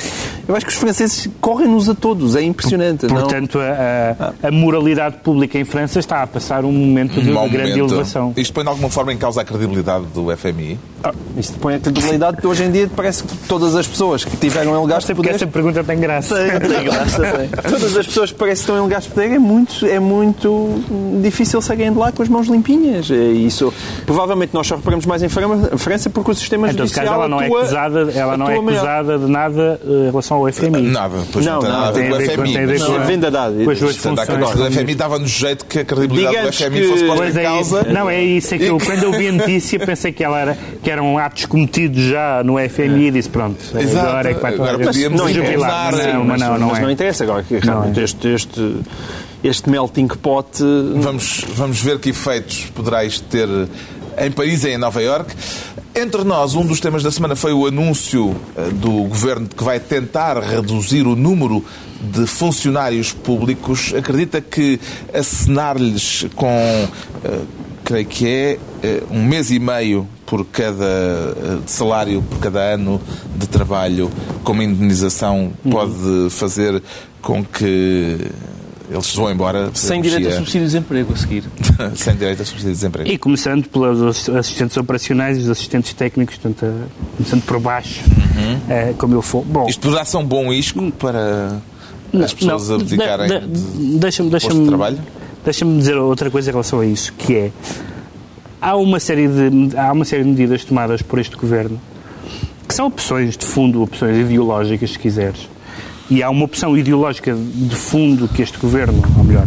[0.48, 3.06] Eu acho que os franceses correm-nos a todos, é impressionante.
[3.08, 3.16] não?
[3.16, 7.50] Portanto, a, a- a moralidade pública em França está a passar um momento de Mau
[7.50, 7.94] grande momento.
[7.94, 8.34] elevação.
[8.36, 10.78] Isto põe de alguma forma em causa a credibilidade do FMI?
[11.04, 14.36] Ah, Isto põe a credibilidade que hoje em dia parece que todas as pessoas que
[14.38, 15.42] tiveram elegados Sei porque poderes...
[15.42, 16.36] essa pergunta tem graça.
[16.36, 17.50] Tem graça, tem.
[17.72, 21.62] Todas as pessoas que parecem que estão elegados de poder é muito, é muito difícil
[21.62, 23.10] saírem de lá com as mãos limpinhas.
[23.10, 23.74] É isso.
[24.06, 27.18] Provavelmente nós só reparamos mais em Fran- França porque o sistema Em todo judicial caso,
[27.18, 30.52] ela não é atua- acusada, ela não é acusada de nada eh, em relação ao
[30.52, 30.82] FMI.
[30.92, 32.42] Nada, pois não, Não, tem não, nada a ver tem com a o ver com-
[32.44, 32.68] FMI.
[32.68, 33.64] mas- com Não, a- vendadade.
[33.64, 34.52] com as suas Portanto, funções.
[34.52, 37.44] agora, o FMI dava-nos jeito que a credibilidade Digamos do FMI fosse posta em é
[37.44, 37.84] causa.
[37.86, 38.54] Não, é isso.
[38.54, 41.46] É que eu, quando eu vi a notícia, pensei que, ela era, que eram atos
[41.46, 44.08] cometidos já no FMI e disse: pronto, Exato.
[44.08, 45.92] agora é que vai Agora gente podíamos se jubilar.
[45.92, 46.82] Mas Não, mas não, não mas é.
[46.82, 48.04] não interessa agora que realmente é.
[48.04, 48.76] este, este,
[49.44, 50.62] este melting pot
[50.98, 53.48] Vamos, vamos ver que efeitos poderá isto ter
[54.18, 55.34] em Paris e em Nova Iorque.
[55.94, 59.64] Entre nós, um dos temas da semana foi o anúncio eh, do governo de que
[59.64, 61.64] vai tentar reduzir o número
[62.02, 63.94] de funcionários públicos.
[63.94, 64.80] Acredita que
[65.14, 67.40] acenar-lhes com, eh,
[67.84, 72.62] creio que é, eh, um mês e meio por cada eh, de salário, por cada
[72.62, 73.02] ano
[73.36, 74.10] de trabalho,
[74.46, 76.82] como indenização, pode fazer
[77.22, 78.18] com que
[78.90, 81.44] eles vão embora Sem direito a subsídio de desemprego a seguir.
[81.96, 83.10] sem direito a subsídio de desemprego.
[83.12, 88.02] E começando pelos assistentes operacionais e os assistentes técnicos, portanto, eh, começando por baixo,
[88.70, 89.44] eh, como eu for.
[89.44, 91.58] Bom, Isto poderá ser um bom isco para
[92.24, 95.00] as pessoas não, abdicarem de- de deixa-me, posto de deixa-me, trabalho?
[95.44, 97.52] deixa-me dizer outra coisa em relação a isso, que é
[98.62, 101.82] há uma série de há uma série de medidas tomadas por este governo
[102.68, 105.50] que são opções de fundo, opções ideológicas, se quiseres.
[106.10, 109.46] E há uma opção ideológica de fundo que este governo, ou melhor,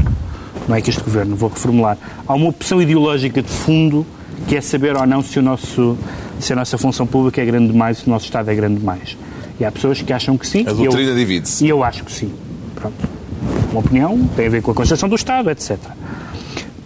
[0.69, 1.97] não é que este governo, vou reformular,
[2.27, 4.05] há uma opção ideológica de fundo
[4.47, 5.97] que é saber ou não se, o nosso,
[6.39, 9.17] se a nossa função pública é grande demais, se o nosso Estado é grande demais.
[9.59, 10.67] E há pessoas que acham que sim.
[10.67, 11.65] A doutrina divide-se.
[11.65, 12.31] e eu acho que sim.
[12.75, 13.09] Pronto.
[13.71, 15.79] Uma opinião tem a ver com a Constituição do Estado, etc.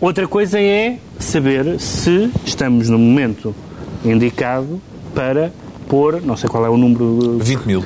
[0.01, 3.55] Outra coisa é saber se estamos no momento
[4.05, 4.81] indicado
[5.15, 5.53] para
[5.89, 7.85] pôr, não sei qual é o número, 20 mil.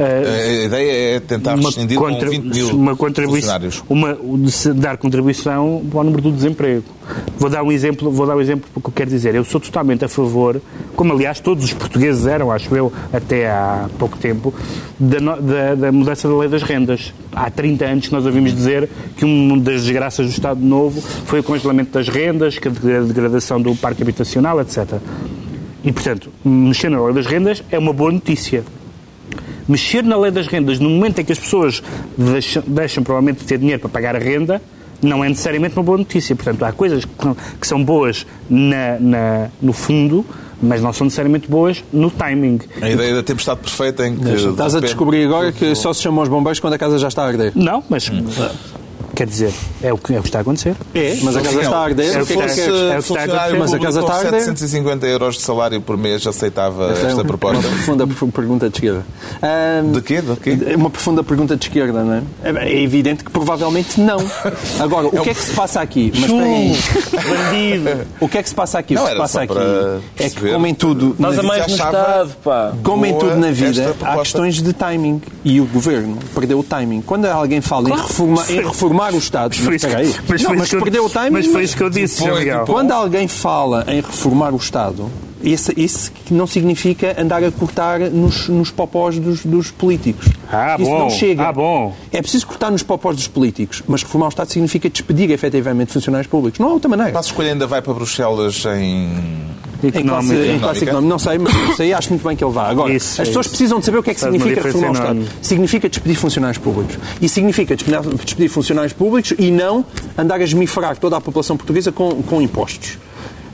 [0.00, 3.84] Eh, A ideia é tentar rescindir com contra- 20 mil uma contribuição, funcionários.
[3.88, 4.18] uma,
[4.74, 6.84] dar contribuição para o número do desemprego.
[7.38, 9.34] Vou dar um exemplo, vou dar um exemplo do que eu quero dizer.
[9.34, 10.60] Eu sou totalmente a favor,
[10.94, 14.54] como aliás todos os portugueses eram, acho eu, até há pouco tempo,
[14.98, 17.12] da, da- da mudança da lei das rendas.
[17.32, 21.40] Há 30 anos que nós ouvimos dizer que uma das desgraças do Estado Novo foi
[21.40, 24.94] o congelamento das rendas, que a degradação do parque habitacional, etc.
[25.82, 28.62] E, portanto, mexer na lei das rendas é uma boa notícia
[29.70, 31.82] mexer na lei das rendas no momento em que as pessoas
[32.16, 34.60] deixam, deixam provavelmente de ter dinheiro para pagar a renda,
[35.02, 36.34] não é necessariamente uma boa notícia.
[36.36, 37.04] Portanto, há coisas
[37.58, 40.26] que, são boas na- na- no fundo,
[40.62, 42.58] mas não são necessariamente boas no timing.
[42.82, 44.28] A ideia da tempestade perfeita em que.
[44.28, 47.22] Estás a descobrir agora que só se chamam os bombeiros quando a casa já está
[47.22, 47.52] a arder.
[47.54, 48.10] Não, mas
[49.20, 49.52] quer dizer,
[49.82, 50.74] é o que, é o que está a acontecer.
[50.94, 52.16] É, mas a casa está a arder.
[52.16, 52.44] É o que é que é
[52.98, 53.58] o que está a acontecer.
[53.58, 54.40] Mas a casa está a arder.
[54.40, 57.58] 750 euros de salário por mês aceitava Esta é esta uma- proposta.
[57.68, 59.04] Uma profunda pergunta de esquerda.
[59.42, 60.22] Ahm, De quê?
[60.22, 60.58] De quê?
[60.72, 62.22] É uma profunda pergunta de esquerda, não é?
[62.70, 64.18] É evidente que provavelmente não.
[64.78, 66.10] Agora, o que é que se passa aqui?
[66.18, 66.76] Mas aí.
[67.12, 68.06] Bandido!
[68.20, 68.94] O que é que se passa aqui?
[68.94, 71.66] Não, o que se passa aqui para é que, como em tudo, Nós a mais
[71.66, 72.72] no Estado, pá.
[72.82, 75.20] Como em tudo na vida, há questões de timing.
[75.44, 77.02] E o governo perdeu o timing.
[77.02, 78.60] Quando alguém fala em, reforma- em
[79.10, 79.54] reformar o Estado.
[79.56, 80.24] Foi Mas isso que- espera aí.
[80.28, 81.30] mas Não, foi mas isso que eu- perdeu o timing.
[81.30, 85.10] Mas foi isso que eu disse, tipo, Quando alguém fala em reformar o Estado,
[85.42, 90.26] isso, isso que não significa andar a cortar nos, nos popós dos, dos políticos.
[90.52, 90.98] Ah, isso bom.
[90.98, 91.48] não chega.
[91.48, 91.94] Ah, bom.
[92.12, 96.26] É preciso cortar nos popós dos políticos, mas reformar o Estado significa despedir efetivamente funcionários
[96.30, 96.58] públicos.
[96.60, 97.16] Não há outra maneira.
[97.16, 99.08] A escolha ainda vai para Bruxelas em.
[99.82, 99.98] Em classe,
[100.32, 100.34] Económico.
[100.52, 101.08] em classe Económica.
[101.10, 102.68] Não sei, mas isso aí acho muito bem que ele vá.
[102.68, 103.50] Agora, Isso, as é pessoas isso.
[103.56, 105.28] precisam de saber o que é que Faz significa reformar o Estado.
[105.42, 106.98] Significa despedir funcionários públicos.
[107.20, 109.84] E significa despedir, funcionários públicos e não
[110.16, 112.98] andar a esmifrar toda a população portuguesa com, com impostos.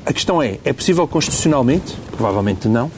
[0.05, 1.95] A questão é, é possível constitucionalmente?
[2.17, 2.91] Provavelmente não.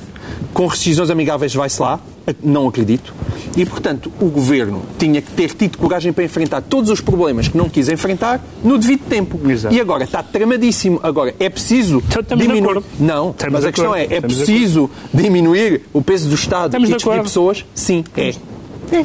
[0.53, 1.99] Com rescisões amigáveis vai-se lá?
[2.43, 3.15] Não acredito.
[3.57, 7.57] E, portanto, o Governo tinha que ter tido coragem para enfrentar todos os problemas que
[7.57, 9.41] não quis enfrentar no devido tempo.
[9.51, 9.75] Exato.
[9.75, 11.01] E agora está tramadíssimo.
[11.03, 12.61] Agora, é preciso estamos de diminuir...
[12.71, 12.85] acordo.
[13.01, 14.13] Não, Estamos mas de a questão acordo.
[14.13, 17.29] é, é Estamos de preciso diminuir o peso do Estado Estamos e de despedir acordo.
[17.29, 17.65] pessoas?
[17.75, 18.35] Sim, é.
[18.93, 19.05] É.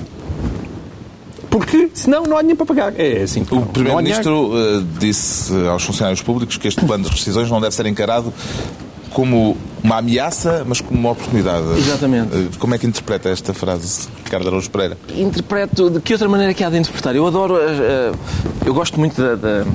[1.50, 3.00] Porque senão não há dinheiro para pagar.
[3.00, 3.46] É assim.
[3.52, 3.62] O.
[3.68, 8.34] Primeiro-Ministro eh, disse aos funcionários públicos que este plano de rescisões não deve ser encarado
[9.12, 11.66] como uma ameaça, mas como uma oportunidade.
[11.78, 12.36] Exatamente.
[12.36, 14.98] Eh, Como é que interpreta esta frase, Ricardo Araújo Pereira?
[15.16, 15.90] Interpreto.
[15.90, 17.16] De que outra maneira é que há de interpretar?
[17.16, 17.58] Eu adoro.
[17.58, 18.12] eh, eh,
[18.66, 19.36] eu gosto muito da.
[19.36, 19.66] da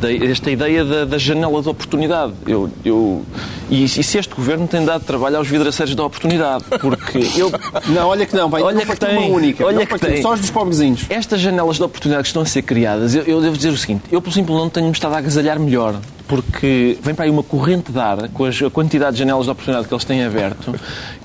[0.00, 2.32] da- esta ideia da, da janela de oportunidade.
[2.46, 3.22] Eu, eu,
[3.68, 6.64] e, e se este governo tem dado trabalho aos vidraceiros da oportunidade?
[6.80, 7.52] Porque eu,
[7.94, 8.62] Não, olha que não, vai.
[8.62, 9.18] Olha não que tem.
[9.18, 9.62] uma única.
[9.62, 10.22] Olha Não que tem.
[10.22, 11.04] Só os dos pobrezinhos.
[11.10, 14.04] Estas janelas de oportunidade que estão a ser criadas, eu, eu devo dizer o seguinte:
[14.10, 15.94] eu, por simples, não tenho-me estado a agasalhar melhor,
[16.30, 19.88] porque vem para aí uma corrente de ar, com a quantidade de janelas de oportunidade
[19.88, 20.72] que eles têm aberto,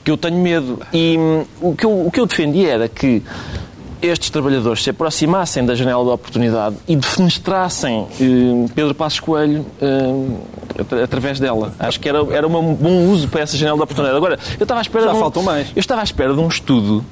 [0.03, 0.80] que eu tenho medo.
[0.91, 3.22] E hum, o, que eu, o que eu defendi era que
[4.01, 10.39] estes trabalhadores se aproximassem da janela de oportunidade e defenestrassem hum, Pedro Passos Coelho hum,
[10.80, 11.74] atra- através dela.
[11.80, 14.18] Acho que era, era um bom uso para essa janela de oportunidade.
[14.18, 15.68] Agora, eu estava à espera Já de um- faltam mais.
[15.76, 17.06] eu estava à espera de um estudo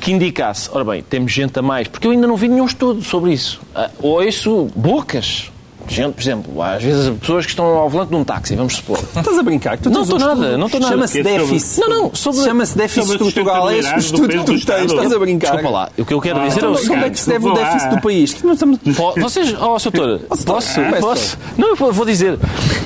[0.00, 3.02] que indicasse, ora bem, temos gente a mais, porque eu ainda não vi nenhum estudo
[3.02, 3.60] sobre isso.
[3.74, 5.50] Ah, Ouço bocas,
[5.94, 8.98] gente, por exemplo, às vezes pessoas que estão ao volante de um táxi, vamos supor.
[9.16, 9.78] Estás a brincar?
[9.78, 10.92] Tu Não estou nada, não estou nada.
[10.92, 11.80] Chama-se é sobre- déficit.
[11.80, 13.70] Não, não, sobre- Chama-se déficit sobre estrutural.
[13.70, 14.92] É esse o sustentabilidade do estudo que tu tens.
[14.92, 15.50] Estás a brincar.
[15.52, 17.10] Desculpa lá, o que eu quero Ah, dizer é o então, Como é seguinte.
[17.12, 18.42] que se deve o déficit do país?
[18.42, 19.90] Não estamos- Po- Vocês, oh, Sr.
[19.92, 20.80] Doutor, posso?
[20.80, 21.38] Ah, posso?
[21.56, 22.38] Não, eu vou, vou dizer.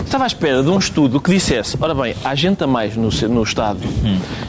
[0.04, 3.08] Estava à espera de um estudo que dissesse: ora bem, há gente a mais no,
[3.28, 3.78] no Estado,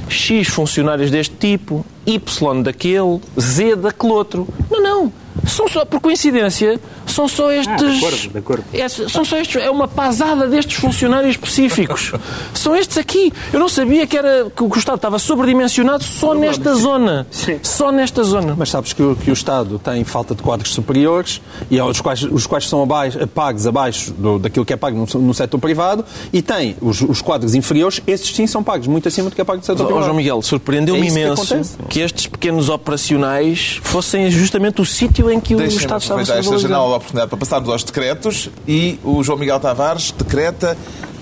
[0.10, 4.48] X funcionários deste tipo, Y daquele, Z daquele outro.
[4.70, 5.14] Não, não.
[5.46, 7.78] São só, por coincidência, são só estes.
[7.78, 8.64] de acordo, de acordo.
[8.74, 9.62] É, são só estes.
[9.62, 12.12] É uma pasada destes funcionários específicos.
[12.54, 13.34] são estes aqui.
[13.52, 17.28] Eu não sabia que, era, que o Estado estava sobredimensionado só nesta zona.
[17.32, 17.60] Sim.
[17.64, 18.56] Só nesta zona.
[18.58, 22.24] Mas sabes que o, que o Estado tem falta de quadros superiores e aos quais,
[22.24, 26.06] os quais são abaixo, pagos abaixo do, daquilo que é pago no, no setor privado
[26.32, 29.44] e tem os, os quadros inferiores, esses sim são pagos muito acima do que é
[29.44, 30.06] pago no setor Ó, privado.
[30.06, 31.78] João Miguel, surpreendeu-me É que imenso acontece.
[31.90, 36.58] que, estes pequenos operacionais fossem justamente o sítio em que o Estado estava a esta
[36.58, 40.78] janela oportunidade para passarmos aos decretos e o João Miguel Tavares decreta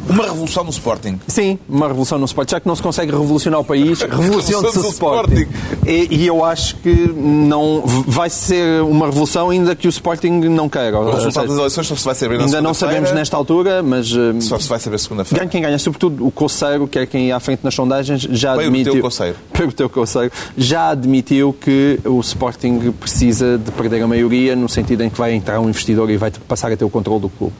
[0.07, 1.19] uma revolução no Sporting.
[1.27, 2.51] Sim, uma revolução no Sporting.
[2.51, 5.41] Já que não se consegue revolucionar o país, revoluciona-se o Sporting.
[5.41, 5.89] Sporting.
[5.89, 10.69] E, e eu acho que não vai ser uma revolução ainda que o Sporting não
[10.69, 10.99] queira.
[10.99, 14.11] O resultado das eleições só se vai saber na ainda não sabemos nesta altura, mas
[14.11, 15.43] eh, Só se vai saber segunda-feira.
[15.43, 18.53] Ganha quem ganha, sobretudo o Coceiro, que é quem ia à frente nas sondagens, já
[18.53, 18.93] admitiu.
[18.93, 19.35] Teu Coceiro.
[19.51, 25.03] Pedro Teu Coceiro já admitiu que o Sporting precisa de perder a maioria, no sentido
[25.03, 27.53] em que vai entrar um investidor e vai passar a ter o controle do clube.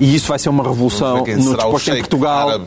[0.00, 2.48] E isso vai ser uma revolução no será em Portugal.
[2.48, 2.64] árabe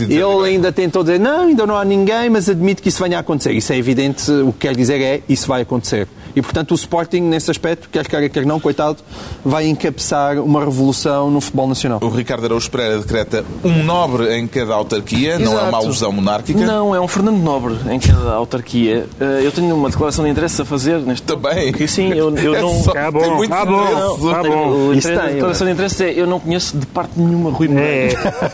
[0.00, 3.20] Ele ainda tentou dizer, não, ainda não há ninguém, mas admite que isso venha a
[3.20, 3.52] acontecer.
[3.52, 6.08] Isso é evidente, o que quer dizer é, isso vai acontecer.
[6.36, 8.98] E, portanto, o Sporting, nesse aspecto, quer queira, quer não, coitado,
[9.44, 12.00] vai encabeçar uma revolução no futebol nacional.
[12.02, 15.76] O Ricardo Araújo Pereira decreta um nobre em cada autarquia, não é uma Exato.
[15.76, 16.58] alusão monárquica.
[16.66, 19.06] Não, é um Fernando Nobre em cada autarquia.
[19.20, 21.22] Eh, Eu tenho uma declaração de interesse a fazer neste.
[21.24, 21.72] Também.
[21.72, 22.82] Que sim, eu, eu É não.
[22.82, 24.30] só- Tá tem bom, muito tá bom, interesse.
[24.34, 24.68] tá bom.
[24.88, 27.68] O Isso tem, a declaração de interesse é eu não conheço de parte nenhuma Rui
[27.68, 28.18] Moreira.
[28.18, 28.53] É,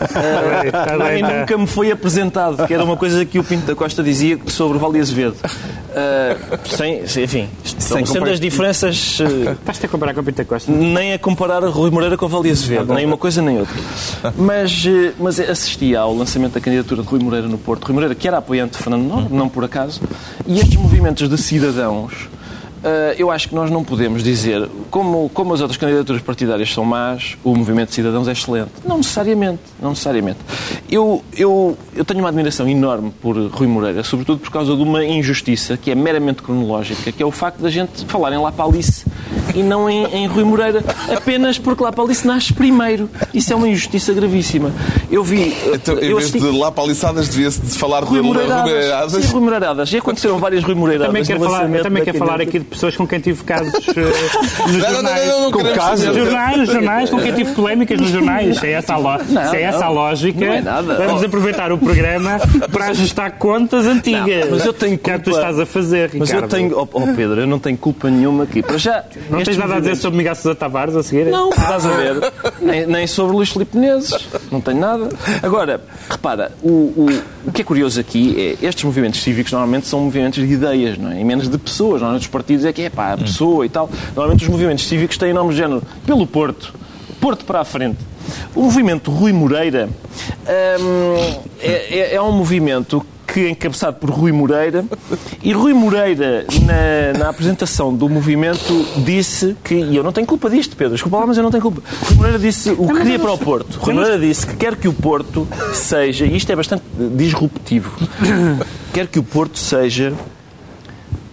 [1.11, 4.37] Nem nunca me foi apresentado, que era uma coisa que o Pinto da Costa dizia
[4.47, 5.35] sobre o Vale Azevedo.
[5.93, 6.35] Ah,
[6.65, 10.71] sem, sem- enfim, são sendo as diferenças eh, Estás-te a comparar com o Pinta Costa?
[10.71, 13.75] nem a comparar Rui Moreira com o Vale Azevedo, nem uma coisa nem outra.
[14.37, 17.83] Mas, eh, mas assisti ao lançamento da candidatura de Rui Moreira no Porto.
[17.85, 20.01] Rui Moreira, que era apoiante de Fernando Nobre, não por acaso,
[20.47, 22.29] e estes movimentos de cidadãos.
[22.83, 26.83] Eh, eu acho que nós não podemos dizer, como, como as outras candidaturas partidárias são
[26.83, 28.71] más, o movimento de cidadãos é excelente.
[28.85, 30.39] Não necessariamente, não necessariamente.
[30.89, 35.05] Eu, eu, eu tenho uma admiração enorme por Rui Moreira, sobretudo por causa de uma
[35.05, 39.05] injustiça que é meramente cronológica, que é o facto da gente falar em La Palice
[39.55, 40.83] e não em, em Rui Moreira,
[41.15, 43.09] apenas porque Palice nasce primeiro.
[43.33, 44.71] Isso é uma injustiça gravíssima.
[45.11, 45.55] Eu vi...
[45.73, 49.11] Então, em eu vez assisti- de lá paliçadas, devia-se de falar de Rui Rui Moreiradas.
[49.25, 49.91] Sim, Rui Moreiradas.
[49.93, 51.07] E aconteceram várias Rui Moreiradas.
[51.13, 54.01] Também quero falar, também da quero falar aqui de pessoas com quem tive casos eh,
[54.67, 55.27] nos Não, não, não, jornais.
[55.27, 56.15] não, não, Com casos?
[56.15, 58.63] jornais, nos jornais, com quem tive polémicas nos jornais.
[58.63, 59.19] É essa a, lo...
[59.49, 60.45] Se é essa a lógica.
[60.45, 60.95] não é nada.
[60.95, 62.39] Vamos aproveitar o programa
[62.71, 64.45] para ajustar contas antigas.
[64.45, 66.19] Não, mas eu tenho Que é o que tu culpa- estás a fazer, Ricardo.
[66.19, 66.77] Mas eu tenho...
[66.79, 68.61] Oh, oh, Pedro, eu não tenho culpa nenhuma aqui.
[68.61, 69.03] Para já...
[69.29, 71.25] Não estes tens nada a dizer sobre Miguel Sousa Tavares a seguir?
[71.27, 72.15] Não, estás a ver.
[72.61, 74.27] Nem, nem sobre Luís Filipe Menezes.
[74.51, 75.09] Não tenho nada.
[75.41, 77.09] Agora, repara, o, o,
[77.47, 81.11] o que é curioso aqui é estes movimentos cívicos normalmente são movimentos de ideias, não
[81.11, 81.19] é?
[81.19, 82.01] E menos de pessoas.
[82.01, 83.89] Normalmente os partidos é que é pá, a pessoa e tal.
[84.15, 86.73] Normalmente os movimentos cívicos têm nomes de género pelo Porto.
[87.19, 87.97] Porto para a frente.
[88.55, 89.89] O movimento Rui Moreira
[90.79, 94.83] hum, é, é- é um movimento que é encabeçado por Rui Moreira
[95.41, 100.49] e Rui Moreira na, na apresentação do movimento disse que, e eu não tenho culpa
[100.49, 103.19] disto Pedro, desculpa lá mas eu não tenho culpa Rui Moreira disse o que queria
[103.19, 106.55] para o Porto Rui Moreira disse que quer que o Porto seja, e isto é
[106.55, 106.83] bastante
[107.15, 107.91] disruptivo
[108.93, 110.13] quer que o Porto seja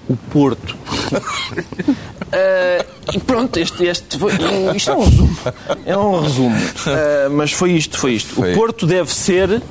[0.09, 0.76] o Porto
[2.30, 2.84] Ah,
[3.14, 4.32] e pronto, este, este foi,
[4.76, 5.38] isto é um resumo.
[5.86, 6.57] É um resumo.
[6.86, 8.34] Ah, mas foi isto, foi isto.
[8.34, 8.53] Foi.
[8.53, 9.62] O Porto deve ser,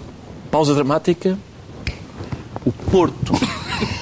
[0.49, 1.37] pausa dramática,
[2.67, 3.33] o Porto.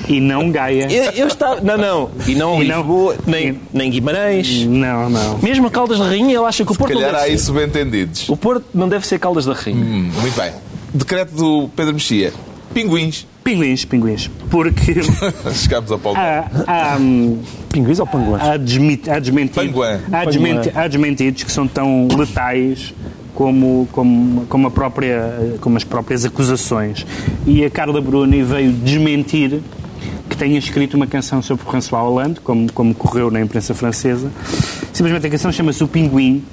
[0.08, 0.88] E não Gaia.
[0.92, 1.60] Eu, eu estava.
[1.62, 2.10] Não, não.
[2.28, 4.64] E não E não- Lisboa, nem, nem Guimarães.
[4.66, 5.38] Não, não.
[5.40, 7.38] Mesmo a Caldas da Rainha, ele acha que o Porto não Calhar há deve aí
[7.38, 7.46] ser.
[7.46, 8.30] subentendidos.
[8.30, 9.84] O Porto não deve ser Caldas da Rainha.
[9.84, 10.52] Hum, muito bem.
[10.94, 12.32] Decreto do Pedro Mexia.
[12.74, 13.26] Pinguins.
[13.44, 14.30] Pinguins, pinguins.
[14.50, 14.96] Porque
[15.54, 16.18] Chegámos ao Paulo.
[16.20, 17.40] há, há, hum,
[17.72, 18.42] Pinguins ou panguões?
[18.42, 20.00] há, desmi- há desmentidos, Panguã.
[20.12, 22.94] há, desmenti- há desmentidos que são tão letais
[23.36, 27.06] como, como, como, a própria, como as próprias acusações.
[27.46, 29.62] E a Carla Bruni veio desmentir
[30.30, 34.32] que tenha escrito uma canção sobre François Hollande, como, como correu na imprensa francesa.
[34.92, 36.44] Simplesmente a canção chama-se O Pinguim,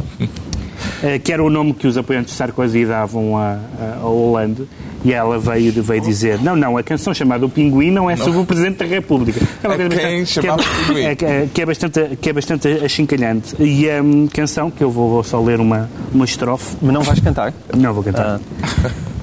[1.03, 4.69] eh, que era o nome que os apoiantes de Sarkozy davam a, a, a Hollande.
[5.05, 8.39] E ela veio, veio dizer: Não, não, a canção chamada O Pinguim não é sobre
[8.39, 9.41] o Presidente da República.
[9.63, 11.01] É uma coisa quem bastante- que chamava é, Pinguim.
[11.03, 13.57] é, que- é bastante, que é bastante achincalhante.
[13.61, 17.03] E a hum, canção, que eu vou, vou só ler uma, uma estrofe, Mas não
[17.03, 17.53] vais cantar?
[17.77, 18.41] não vou cantar.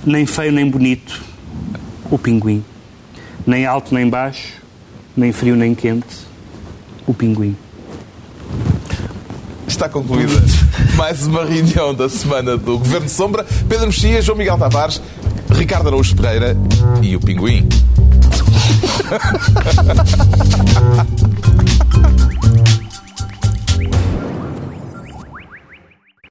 [0.06, 1.22] Nem feio nem bonito,
[2.12, 2.64] o pinguim.
[3.48, 4.54] Nem alto nem baixo,
[5.16, 6.08] nem frio nem quente,
[7.08, 7.56] o pinguim.
[9.68, 10.34] Está concluída
[10.98, 13.46] mais uma reunião da semana do Governo de Sombra.
[13.70, 15.02] Pedro Mexia, João Miguel Tavares,
[15.50, 16.56] Ricardo Araújo Pereira
[17.02, 17.68] e o Pinguim.